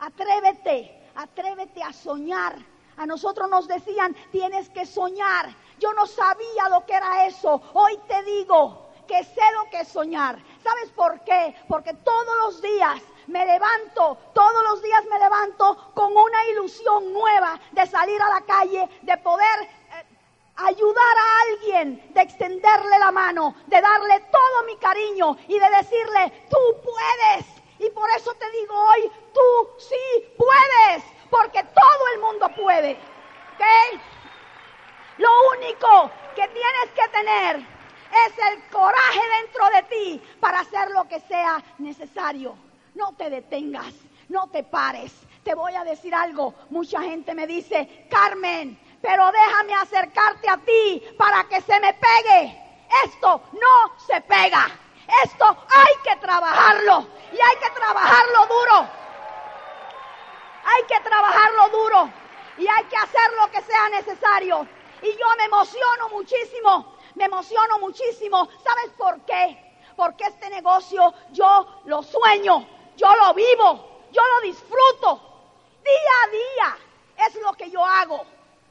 Atrévete, 0.00 0.97
atrévete 1.18 1.82
a 1.82 1.92
soñar. 1.92 2.56
A 2.96 3.04
nosotros 3.06 3.50
nos 3.50 3.68
decían, 3.68 4.14
tienes 4.30 4.70
que 4.70 4.86
soñar. 4.86 5.50
Yo 5.78 5.92
no 5.92 6.06
sabía 6.06 6.68
lo 6.70 6.86
que 6.86 6.94
era 6.94 7.26
eso. 7.26 7.60
Hoy 7.74 7.98
te 8.08 8.22
digo 8.22 8.88
que 9.06 9.24
sé 9.24 9.42
lo 9.54 9.68
que 9.70 9.80
es 9.80 9.88
soñar. 9.88 10.38
¿Sabes 10.62 10.90
por 10.90 11.20
qué? 11.24 11.54
Porque 11.68 11.94
todos 11.94 12.36
los 12.44 12.62
días 12.62 13.02
me 13.26 13.44
levanto, 13.44 14.16
todos 14.32 14.62
los 14.70 14.82
días 14.82 15.04
me 15.10 15.18
levanto 15.18 15.92
con 15.94 16.16
una 16.16 16.44
ilusión 16.52 17.12
nueva 17.12 17.60
de 17.72 17.86
salir 17.86 18.20
a 18.22 18.30
la 18.30 18.40
calle, 18.42 18.88
de 19.02 19.16
poder 19.18 19.62
eh, 19.62 20.04
ayudar 20.56 21.18
a 21.18 21.40
alguien, 21.42 22.12
de 22.14 22.22
extenderle 22.22 22.98
la 22.98 23.10
mano, 23.10 23.54
de 23.66 23.80
darle 23.80 24.20
todo 24.30 24.64
mi 24.66 24.76
cariño 24.76 25.36
y 25.48 25.58
de 25.58 25.70
decirle, 25.70 26.46
tú 26.48 26.58
puedes. 26.82 27.57
Y 27.78 27.90
por 27.90 28.08
eso 28.10 28.34
te 28.34 28.50
digo 28.50 28.74
hoy, 28.74 29.10
tú 29.32 29.68
sí 29.78 30.34
puedes, 30.36 31.04
porque 31.30 31.62
todo 31.62 32.08
el 32.14 32.20
mundo 32.20 32.48
puede. 32.56 32.92
¿Ok? 32.92 34.00
Lo 35.18 35.28
único 35.56 36.10
que 36.34 36.48
tienes 36.48 36.90
que 36.94 37.08
tener 37.08 37.56
es 37.56 38.38
el 38.52 38.68
coraje 38.70 39.20
dentro 39.42 39.70
de 39.70 39.82
ti 39.84 40.22
para 40.40 40.60
hacer 40.60 40.90
lo 40.90 41.06
que 41.08 41.20
sea 41.20 41.62
necesario. 41.78 42.56
No 42.94 43.14
te 43.14 43.30
detengas, 43.30 43.92
no 44.28 44.48
te 44.48 44.62
pares. 44.62 45.12
Te 45.44 45.54
voy 45.54 45.74
a 45.74 45.84
decir 45.84 46.14
algo. 46.14 46.54
Mucha 46.70 47.00
gente 47.02 47.34
me 47.34 47.46
dice, 47.46 48.06
Carmen, 48.10 48.78
pero 49.00 49.30
déjame 49.30 49.74
acercarte 49.74 50.48
a 50.48 50.58
ti 50.58 51.02
para 51.16 51.44
que 51.44 51.60
se 51.60 51.78
me 51.80 51.94
pegue. 51.94 52.58
Esto 53.04 53.42
no 53.52 53.98
se 54.06 54.20
pega. 54.22 54.68
Esto 55.24 55.44
hay 55.46 55.94
que 56.04 56.16
trabajarlo 56.16 57.06
y 57.32 57.40
hay 57.40 57.56
que 57.56 57.70
trabajarlo 57.70 58.46
duro. 58.46 58.88
Hay 60.64 60.82
que 60.84 61.00
trabajarlo 61.00 61.68
duro 61.70 62.10
y 62.58 62.68
hay 62.68 62.84
que 62.84 62.96
hacer 62.96 63.32
lo 63.40 63.50
que 63.50 63.62
sea 63.62 63.88
necesario. 63.88 64.66
Y 65.00 65.12
yo 65.12 65.26
me 65.38 65.44
emociono 65.44 66.08
muchísimo, 66.10 66.96
me 67.14 67.24
emociono 67.24 67.78
muchísimo. 67.78 68.48
¿Sabes 68.62 68.90
por 68.98 69.20
qué? 69.22 69.80
Porque 69.96 70.24
este 70.24 70.50
negocio 70.50 71.14
yo 71.30 71.80
lo 71.86 72.02
sueño, 72.02 72.66
yo 72.96 73.16
lo 73.16 73.32
vivo, 73.32 74.02
yo 74.12 74.22
lo 74.22 74.40
disfruto. 74.42 75.22
Día 75.82 76.12
a 76.24 76.28
día 76.28 77.26
es 77.26 77.34
lo 77.36 77.52
que 77.54 77.70
yo 77.70 77.82
hago. 77.82 78.26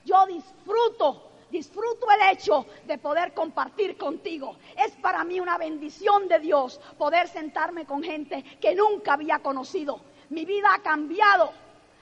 Yo 0.06 0.26
disfruto 0.28 1.27
disfruto 1.50 2.08
el 2.12 2.34
hecho 2.34 2.66
de 2.86 2.98
poder 2.98 3.34
compartir 3.34 3.98
contigo. 3.98 4.58
Es 4.78 4.92
para 4.98 5.24
mí 5.24 5.40
una 5.40 5.58
bendición 5.58 6.28
de 6.28 6.40
Dios 6.40 6.80
poder 6.98 7.28
sentarme 7.28 7.86
con 7.86 8.04
gente 8.04 8.44
que 8.60 8.76
nunca 8.76 9.14
había 9.14 9.40
conocido. 9.40 10.02
Mi 10.30 10.46
vida 10.46 10.74
ha 10.74 10.82
cambiado. 10.82 11.52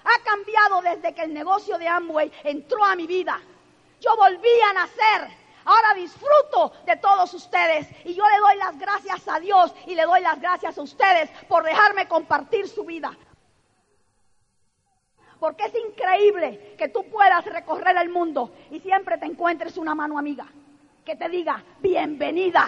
Ha 0.03 0.23
cambiado 0.23 0.81
desde 0.81 1.13
que 1.13 1.23
el 1.23 1.33
negocio 1.33 1.77
de 1.77 1.87
Amway 1.87 2.31
entró 2.43 2.83
a 2.83 2.95
mi 2.95 3.07
vida. 3.07 3.39
Yo 3.99 4.15
volví 4.15 4.61
a 4.69 4.73
nacer. 4.73 5.45
Ahora 5.65 5.95
disfruto 5.95 6.73
de 6.85 6.95
todos 6.97 7.33
ustedes 7.33 7.87
y 8.05 8.13
yo 8.13 8.23
le 8.29 8.37
doy 8.37 8.55
las 8.57 8.77
gracias 8.77 9.27
a 9.27 9.39
Dios 9.39 9.73
y 9.87 9.95
le 9.95 10.03
doy 10.03 10.21
las 10.21 10.39
gracias 10.39 10.77
a 10.77 10.81
ustedes 10.81 11.29
por 11.47 11.63
dejarme 11.63 12.07
compartir 12.07 12.67
su 12.67 12.83
vida. 12.83 13.17
Porque 15.39 15.65
es 15.65 15.73
increíble 15.75 16.75
que 16.77 16.89
tú 16.89 17.03
puedas 17.09 17.45
recorrer 17.45 17.97
el 17.97 18.09
mundo 18.09 18.51
y 18.71 18.79
siempre 18.79 19.17
te 19.17 19.25
encuentres 19.25 19.77
una 19.77 19.93
mano 19.93 20.17
amiga 20.17 20.47
que 21.03 21.15
te 21.15 21.29
diga 21.29 21.63
bienvenida. 21.79 22.67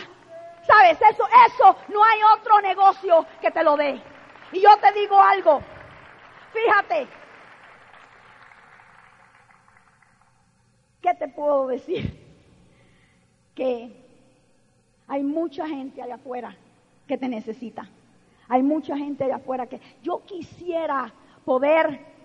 ¿Sabes? 0.65 0.97
Eso, 1.01 1.23
eso 1.47 1.77
no 1.89 2.03
hay 2.03 2.19
otro 2.38 2.62
negocio 2.62 3.25
que 3.41 3.51
te 3.51 3.63
lo 3.63 3.77
dé. 3.77 4.01
Y 4.51 4.62
yo 4.62 4.69
te 4.77 4.91
digo 4.99 5.19
algo. 5.19 5.62
Fíjate. 6.53 7.08
¿Qué 11.01 11.13
te 11.13 11.27
puedo 11.30 11.67
decir? 11.67 12.25
Que 13.56 13.89
hay 15.08 15.23
mucha 15.23 15.67
gente 15.67 16.01
allá 16.01 16.15
afuera 16.15 16.56
que 17.08 17.17
te 17.17 17.30
necesita. 17.30 17.88
Hay 18.49 18.62
mucha 18.62 18.97
gente 18.97 19.23
allá 19.23 19.38
afuera 19.38 19.67
que 19.67 19.80
yo 20.03 20.23
quisiera 20.25 21.13
poder 21.45 22.16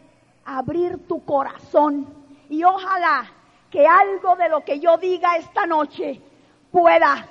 abrir 0.44 1.07
tu 1.07 1.24
corazón 1.24 2.07
y 2.48 2.64
ojalá 2.64 3.31
que 3.70 3.87
algo 3.87 4.37
de 4.37 4.48
lo 4.48 4.64
que 4.64 4.78
yo 4.78 4.98
diga 4.98 5.37
esta 5.37 5.66
noche 5.66 6.20
pueda 6.70 7.26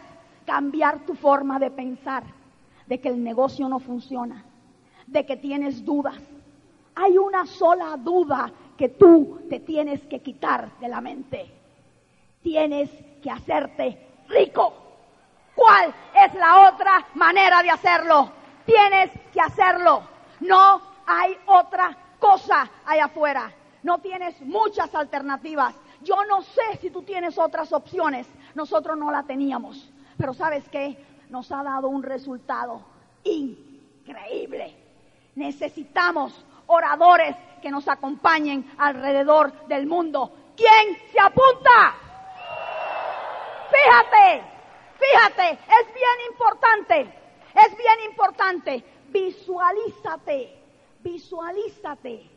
cambiar 0.46 1.06
tu 1.06 1.14
forma 1.14 1.60
de 1.60 1.70
pensar, 1.70 2.24
de 2.88 3.00
que 3.00 3.10
el 3.10 3.24
negocio 3.24 3.70
no 3.70 3.80
funciona, 3.80 4.44
de 5.06 5.26
que 5.26 5.38
tienes 5.38 5.86
dudas. 5.86 6.20
Hay 6.96 7.18
una 7.18 7.46
sola 7.46 7.96
duda 7.98 8.52
que 8.78 8.90
tú 8.90 9.42
te 9.50 9.60
tienes 9.60 10.02
que 10.08 10.20
quitar 10.20 10.72
de 10.80 10.88
la 10.88 11.02
mente. 11.02 11.46
Tienes 12.42 12.90
que 13.22 13.30
hacerte 13.30 14.24
rico. 14.28 14.74
¿Cuál 15.54 15.94
es 16.26 16.34
la 16.34 16.70
otra 16.70 17.06
manera 17.14 17.62
de 17.62 17.70
hacerlo? 17.70 18.32
Tienes 18.66 19.12
que 19.32 19.40
hacerlo. 19.40 20.02
No 20.40 20.82
hay 21.06 21.38
otra 21.46 21.96
cosa 22.22 22.70
allá 22.86 23.06
afuera. 23.06 23.52
No 23.84 23.98
tienes 23.98 24.40
muchas 24.42 24.94
alternativas. 24.96 25.76
Yo 26.02 26.24
no 26.26 26.42
sé 26.44 26.78
si 26.80 26.90
tú 26.92 27.02
tienes 27.02 27.38
otras 27.38 27.74
opciones. 27.74 28.28
Nosotros 28.56 28.98
no 28.98 29.12
la 29.12 29.24
teníamos. 29.24 29.92
Pero 30.18 30.34
sabes 30.34 30.64
qué? 30.70 31.04
Nos 31.30 31.52
ha 31.52 31.64
dado 31.64 31.90
un 31.90 32.04
resultado 32.04 32.82
increíble. 33.24 34.78
Necesitamos 35.36 36.46
oradores 36.68 37.36
que 37.62 37.72
nos 37.72 37.88
acompañen 37.88 38.72
alrededor 38.78 39.52
del 39.68 39.88
mundo. 39.88 40.32
¿Quién 40.56 40.98
se 41.12 41.20
apunta? 41.20 41.96
Fíjate, 43.72 44.44
fíjate, 45.00 45.52
es 45.52 45.94
bien 45.94 46.32
importante, 46.32 47.02
es 47.56 47.78
bien 47.78 48.10
importante. 48.10 48.84
Visualízate 49.08 50.61
Visualízate, 51.04 52.30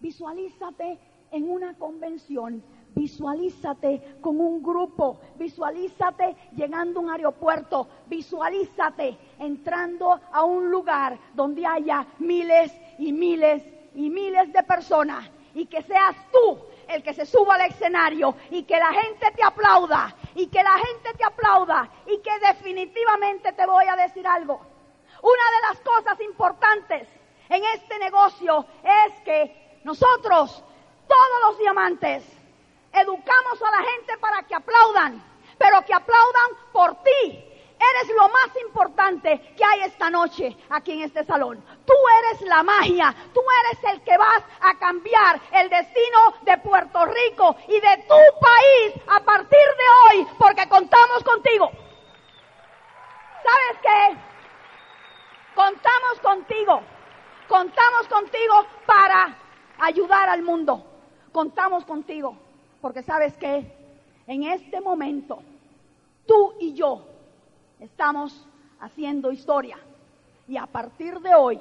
visualízate 0.00 0.98
en 1.30 1.50
una 1.50 1.74
convención, 1.74 2.62
visualízate 2.94 4.16
con 4.22 4.40
un 4.40 4.62
grupo, 4.62 5.20
visualízate 5.36 6.34
llegando 6.56 7.00
a 7.00 7.02
un 7.02 7.10
aeropuerto, 7.10 7.86
visualízate 8.06 9.18
entrando 9.38 10.18
a 10.32 10.42
un 10.42 10.70
lugar 10.70 11.18
donde 11.34 11.66
haya 11.66 12.06
miles 12.18 12.72
y 12.98 13.12
miles 13.12 13.62
y 13.94 14.08
miles 14.08 14.52
de 14.54 14.62
personas 14.62 15.28
y 15.54 15.66
que 15.66 15.82
seas 15.82 16.16
tú 16.32 16.58
el 16.88 17.02
que 17.02 17.12
se 17.12 17.26
suba 17.26 17.56
al 17.56 17.70
escenario 17.70 18.34
y 18.50 18.62
que 18.62 18.78
la 18.78 18.92
gente 18.92 19.30
te 19.36 19.44
aplauda 19.44 20.16
y 20.34 20.46
que 20.46 20.62
la 20.62 20.72
gente 20.72 21.12
te 21.18 21.24
aplauda 21.24 21.90
y 22.06 22.18
que 22.18 22.30
definitivamente 22.46 23.52
te 23.52 23.66
voy 23.66 23.84
a 23.84 23.96
decir 23.96 24.26
algo. 24.26 24.60
Una 25.20 25.32
de 25.32 25.68
las 25.68 25.80
cosas 25.80 26.18
importantes 26.22 27.08
en 27.48 27.64
este 27.64 27.98
negocio 27.98 28.64
es 28.82 29.20
que 29.24 29.80
nosotros, 29.84 30.62
todos 31.06 31.40
los 31.46 31.58
diamantes, 31.58 32.24
educamos 32.92 33.62
a 33.62 33.70
la 33.70 33.90
gente 33.90 34.18
para 34.18 34.42
que 34.42 34.54
aplaudan, 34.54 35.22
pero 35.56 35.84
que 35.84 35.94
aplaudan 35.94 36.50
por 36.72 37.02
ti. 37.02 37.44
Eres 37.80 38.14
lo 38.14 38.28
más 38.28 38.50
importante 38.66 39.54
que 39.56 39.64
hay 39.64 39.82
esta 39.82 40.10
noche 40.10 40.56
aquí 40.70 40.92
en 40.92 41.02
este 41.02 41.24
salón. 41.24 41.64
Tú 41.86 41.94
eres 42.18 42.40
la 42.42 42.62
magia, 42.64 43.14
tú 43.32 43.40
eres 43.64 43.94
el 43.94 44.02
que 44.02 44.16
vas 44.18 44.42
a 44.60 44.76
cambiar 44.78 45.40
el 45.52 45.70
destino 45.70 46.34
de 46.42 46.58
Puerto 46.58 47.06
Rico 47.06 47.56
y 47.68 47.80
de 47.80 48.04
tu 48.08 48.16
país 48.40 48.94
a 49.06 49.20
partir 49.20 49.50
de 49.58 50.18
hoy, 50.18 50.26
porque 50.38 50.68
contamos 50.68 51.22
contigo. 51.22 51.70
¿Sabes 53.44 53.80
qué? 53.80 54.16
Contamos 55.54 56.20
contigo. 56.20 56.82
Contamos 57.48 58.06
contigo 58.08 58.66
para 58.86 59.34
ayudar 59.78 60.28
al 60.28 60.42
mundo. 60.42 60.84
Contamos 61.32 61.84
contigo. 61.84 62.36
Porque 62.80 63.02
sabes 63.02 63.36
que 63.38 63.72
en 64.26 64.44
este 64.44 64.80
momento 64.80 65.42
tú 66.26 66.54
y 66.60 66.74
yo 66.74 67.06
estamos 67.80 68.46
haciendo 68.80 69.32
historia. 69.32 69.78
Y 70.46 70.56
a 70.56 70.66
partir 70.66 71.18
de 71.20 71.34
hoy, 71.34 71.58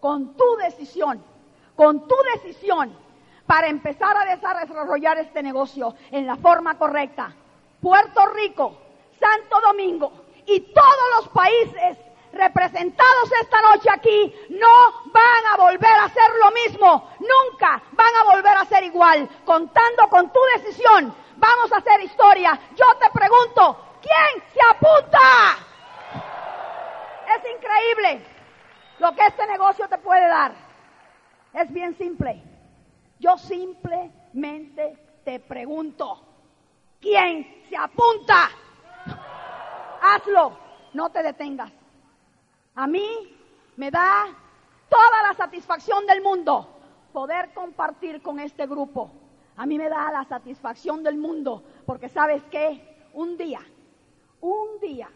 con 0.00 0.36
tu 0.36 0.56
decisión, 0.56 1.22
con 1.74 2.06
tu 2.06 2.14
decisión 2.34 2.92
para 3.46 3.68
empezar 3.68 4.16
a 4.16 4.24
desarrollar 4.24 5.18
este 5.18 5.42
negocio 5.42 5.94
en 6.10 6.26
la 6.26 6.36
forma 6.36 6.76
correcta, 6.78 7.34
Puerto 7.80 8.26
Rico, 8.26 8.76
Santo 9.18 9.60
Domingo 9.66 10.12
y 10.46 10.60
todos 10.60 11.08
los 11.16 11.28
países 11.28 11.98
representados 12.36 13.32
esta 13.40 13.60
noche 13.62 13.88
aquí 13.92 14.34
no 14.50 15.02
van 15.12 15.46
a 15.52 15.56
volver 15.56 15.90
a 15.90 16.04
hacer 16.04 16.30
lo 16.40 16.50
mismo, 16.52 17.10
nunca 17.20 17.82
van 17.92 18.16
a 18.16 18.24
volver 18.24 18.56
a 18.56 18.64
ser 18.64 18.84
igual. 18.84 19.28
Contando 19.44 20.08
con 20.08 20.32
tu 20.32 20.40
decisión, 20.56 21.14
vamos 21.36 21.72
a 21.72 21.78
hacer 21.78 22.00
historia. 22.02 22.58
Yo 22.74 22.86
te 22.98 23.10
pregunto, 23.10 23.98
¿quién 24.00 24.44
se 24.52 24.60
apunta? 24.70 25.18
Es 27.36 27.42
increíble 27.54 28.26
lo 28.98 29.14
que 29.14 29.26
este 29.26 29.46
negocio 29.46 29.88
te 29.88 29.98
puede 29.98 30.28
dar. 30.28 30.54
Es 31.52 31.72
bien 31.72 31.96
simple. 31.96 32.42
Yo 33.18 33.36
simplemente 33.38 35.20
te 35.24 35.40
pregunto, 35.40 36.22
¿quién 37.00 37.64
se 37.68 37.76
apunta? 37.76 38.50
Hazlo, 40.02 40.58
no 40.92 41.10
te 41.10 41.22
detengas. 41.22 41.72
A 42.76 42.86
mí 42.86 43.34
me 43.76 43.90
da 43.90 44.26
toda 44.88 45.22
la 45.22 45.34
satisfacción 45.34 46.06
del 46.06 46.22
mundo 46.22 46.68
poder 47.12 47.52
compartir 47.54 48.20
con 48.22 48.38
este 48.38 48.66
grupo. 48.66 49.10
A 49.56 49.64
mí 49.64 49.78
me 49.78 49.88
da 49.88 50.12
la 50.12 50.24
satisfacción 50.24 51.02
del 51.02 51.16
mundo 51.16 51.62
porque 51.86 52.10
sabes 52.10 52.42
que 52.44 53.08
un 53.14 53.38
día, 53.38 53.60
un 54.42 54.78
día, 54.80 55.08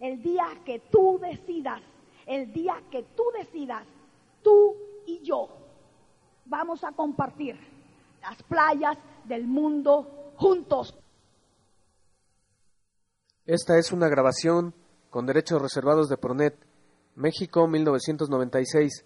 el 0.00 0.22
día 0.22 0.46
que 0.64 0.80
tú 0.90 1.18
decidas 1.18 1.80
El 2.26 2.52
día 2.52 2.74
que 2.90 3.02
tú 3.16 3.24
decidas, 3.36 3.84
tú 4.42 4.76
y 5.06 5.22
yo 5.22 5.48
vamos 6.44 6.84
a 6.84 6.92
compartir 6.92 7.58
las 8.20 8.42
playas 8.44 8.96
del 9.24 9.46
mundo 9.46 10.32
juntos. 10.36 10.96
Esta 13.44 13.78
es 13.78 13.90
una 13.90 14.08
grabación 14.08 14.74
con 15.10 15.26
derechos 15.26 15.60
reservados 15.60 16.08
de 16.08 16.16
Pronet, 16.16 16.54
México 17.14 17.68
1996. 17.68 19.04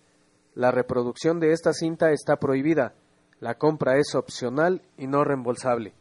La 0.54 0.70
reproducción 0.70 1.40
de 1.40 1.52
esta 1.52 1.72
cinta 1.72 2.12
está 2.12 2.36
prohibida. 2.36 2.94
La 3.40 3.54
compra 3.54 3.98
es 3.98 4.14
opcional 4.14 4.82
y 4.96 5.08
no 5.08 5.24
reembolsable. 5.24 5.92